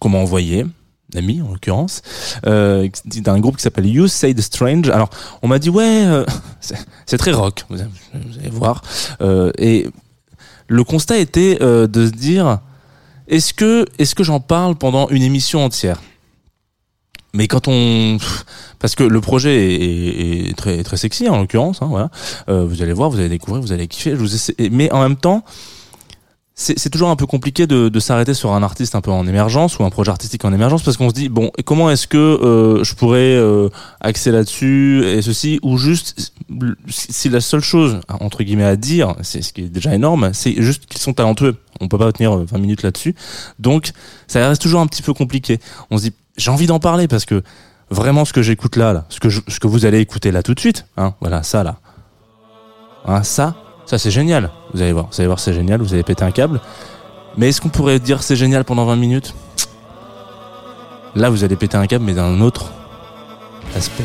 qu'on 0.00 0.10
m'a 0.10 0.18
envoyé. 0.18 0.66
Ami 1.14 1.40
en 1.40 1.52
l'occurrence, 1.52 2.02
euh, 2.46 2.88
d'un 3.04 3.38
groupe 3.38 3.56
qui 3.56 3.62
s'appelle 3.62 3.86
You 3.86 4.08
Say 4.08 4.34
the 4.34 4.40
Strange. 4.40 4.90
Alors, 4.90 5.08
on 5.40 5.48
m'a 5.48 5.58
dit 5.60 5.70
ouais, 5.70 6.04
euh, 6.04 6.26
c'est 7.06 7.16
très 7.16 7.30
rock, 7.30 7.64
vous 7.70 7.80
allez, 7.80 8.50
vous. 8.50 8.66
Euh, 9.20 9.52
et 9.56 9.88
le 10.66 10.84
constat 10.84 11.18
était 11.18 11.58
euh, 11.62 11.86
de 11.86 12.06
se 12.06 12.10
dire 12.10 12.58
est-ce 13.28 13.54
que 13.54 13.86
est-ce 13.98 14.14
que 14.16 14.24
j'en 14.24 14.40
parle 14.40 14.74
pendant 14.74 15.08
une 15.08 15.22
émission 15.22 15.64
entière? 15.64 16.02
Mais 17.36 17.46
quand 17.48 17.68
on 17.68 18.18
parce 18.78 18.94
que 18.94 19.04
le 19.04 19.20
projet 19.20 19.54
est, 19.74 19.84
est- 19.84 20.50
est 20.50 20.56
très 20.56 20.82
très 20.82 20.96
sexy 20.96 21.28
en 21.28 21.38
l'occurrence 21.38 21.82
hein, 21.82 21.88
voilà. 21.90 22.10
Euh, 22.48 22.64
vous 22.66 22.82
allez 22.82 22.92
voir 22.92 23.10
vous 23.10 23.18
allez 23.18 23.28
découvrir 23.28 23.62
vous 23.62 23.72
allez 23.72 23.86
kiffer. 23.88 24.10
Je 24.12 24.16
vous 24.16 24.34
essaie- 24.34 24.56
mais 24.72 24.90
en 24.92 25.00
même 25.02 25.16
temps 25.16 25.44
c'est 26.58 26.88
toujours 26.88 27.10
un 27.10 27.16
peu 27.16 27.26
compliqué 27.26 27.66
de, 27.66 27.90
de 27.90 28.00
s'arrêter 28.00 28.32
sur 28.32 28.52
un 28.54 28.62
artiste 28.62 28.94
un 28.94 29.02
peu 29.02 29.10
en 29.10 29.26
émergence 29.26 29.78
ou 29.78 29.84
un 29.84 29.90
projet 29.90 30.10
artistique 30.10 30.42
en 30.46 30.54
émergence 30.54 30.82
parce 30.82 30.96
qu'on 30.96 31.10
se 31.10 31.14
dit 31.14 31.28
bon 31.28 31.50
comment 31.66 31.90
est-ce 31.90 32.06
que 32.06 32.16
euh, 32.16 32.82
je 32.82 32.94
pourrais 32.94 33.18
euh, 33.36 33.68
axer 34.00 34.30
là-dessus 34.30 35.04
et 35.04 35.20
ceci 35.20 35.60
ou 35.62 35.76
juste 35.76 36.32
si 36.88 37.28
la 37.28 37.42
seule 37.42 37.60
chose 37.60 38.00
entre 38.08 38.42
guillemets 38.42 38.64
à 38.64 38.76
dire 38.76 39.14
c'est 39.20 39.42
ce 39.42 39.52
qui 39.52 39.64
est 39.64 39.68
déjà 39.68 39.94
énorme 39.94 40.30
c'est 40.32 40.54
juste 40.62 40.86
qu'ils 40.86 41.00
sont 41.00 41.12
talentueux. 41.12 41.56
On 41.82 41.88
peut 41.88 41.98
pas 41.98 42.10
tenir 42.10 42.34
euh, 42.34 42.46
20 42.50 42.56
minutes 42.56 42.82
là-dessus. 42.84 43.14
Donc 43.58 43.90
ça 44.26 44.48
reste 44.48 44.62
toujours 44.62 44.80
un 44.80 44.86
petit 44.86 45.02
peu 45.02 45.12
compliqué. 45.12 45.60
On 45.90 45.98
se 45.98 46.04
dit 46.04 46.14
j'ai 46.36 46.50
envie 46.50 46.66
d'en 46.66 46.78
parler 46.78 47.08
parce 47.08 47.24
que 47.24 47.42
vraiment 47.90 48.24
ce 48.24 48.32
que 48.32 48.42
j'écoute 48.42 48.76
là, 48.76 48.92
là 48.92 49.04
ce 49.08 49.20
que 49.20 49.28
je- 49.28 49.40
ce 49.48 49.60
que 49.60 49.66
vous 49.66 49.84
allez 49.86 50.00
écouter 50.00 50.30
là 50.32 50.42
tout 50.42 50.54
de 50.54 50.60
suite 50.60 50.86
hein 50.96 51.14
voilà 51.20 51.42
ça 51.42 51.62
là. 51.62 51.76
Hein, 53.06 53.22
ça 53.22 53.54
ça 53.86 53.98
c'est 53.98 54.10
génial. 54.10 54.50
Vous 54.74 54.82
allez 54.82 54.92
voir 54.92 55.06
vous 55.10 55.20
allez 55.20 55.26
voir 55.28 55.38
c'est 55.38 55.54
génial 55.54 55.80
vous 55.80 55.94
allez 55.94 56.02
péter 56.02 56.24
un 56.24 56.32
câble. 56.32 56.60
Mais 57.36 57.48
est-ce 57.50 57.60
qu'on 57.60 57.68
pourrait 57.68 57.98
dire 58.00 58.22
c'est 58.22 58.34
génial 58.36 58.64
pendant 58.64 58.84
20 58.86 58.96
minutes? 58.96 59.34
Là, 61.14 61.30
vous 61.30 61.44
allez 61.44 61.56
péter 61.56 61.76
un 61.78 61.86
câble, 61.86 62.04
mais 62.04 62.12
d'un 62.14 62.40
autre 62.42 62.66
aspect. 63.74 64.04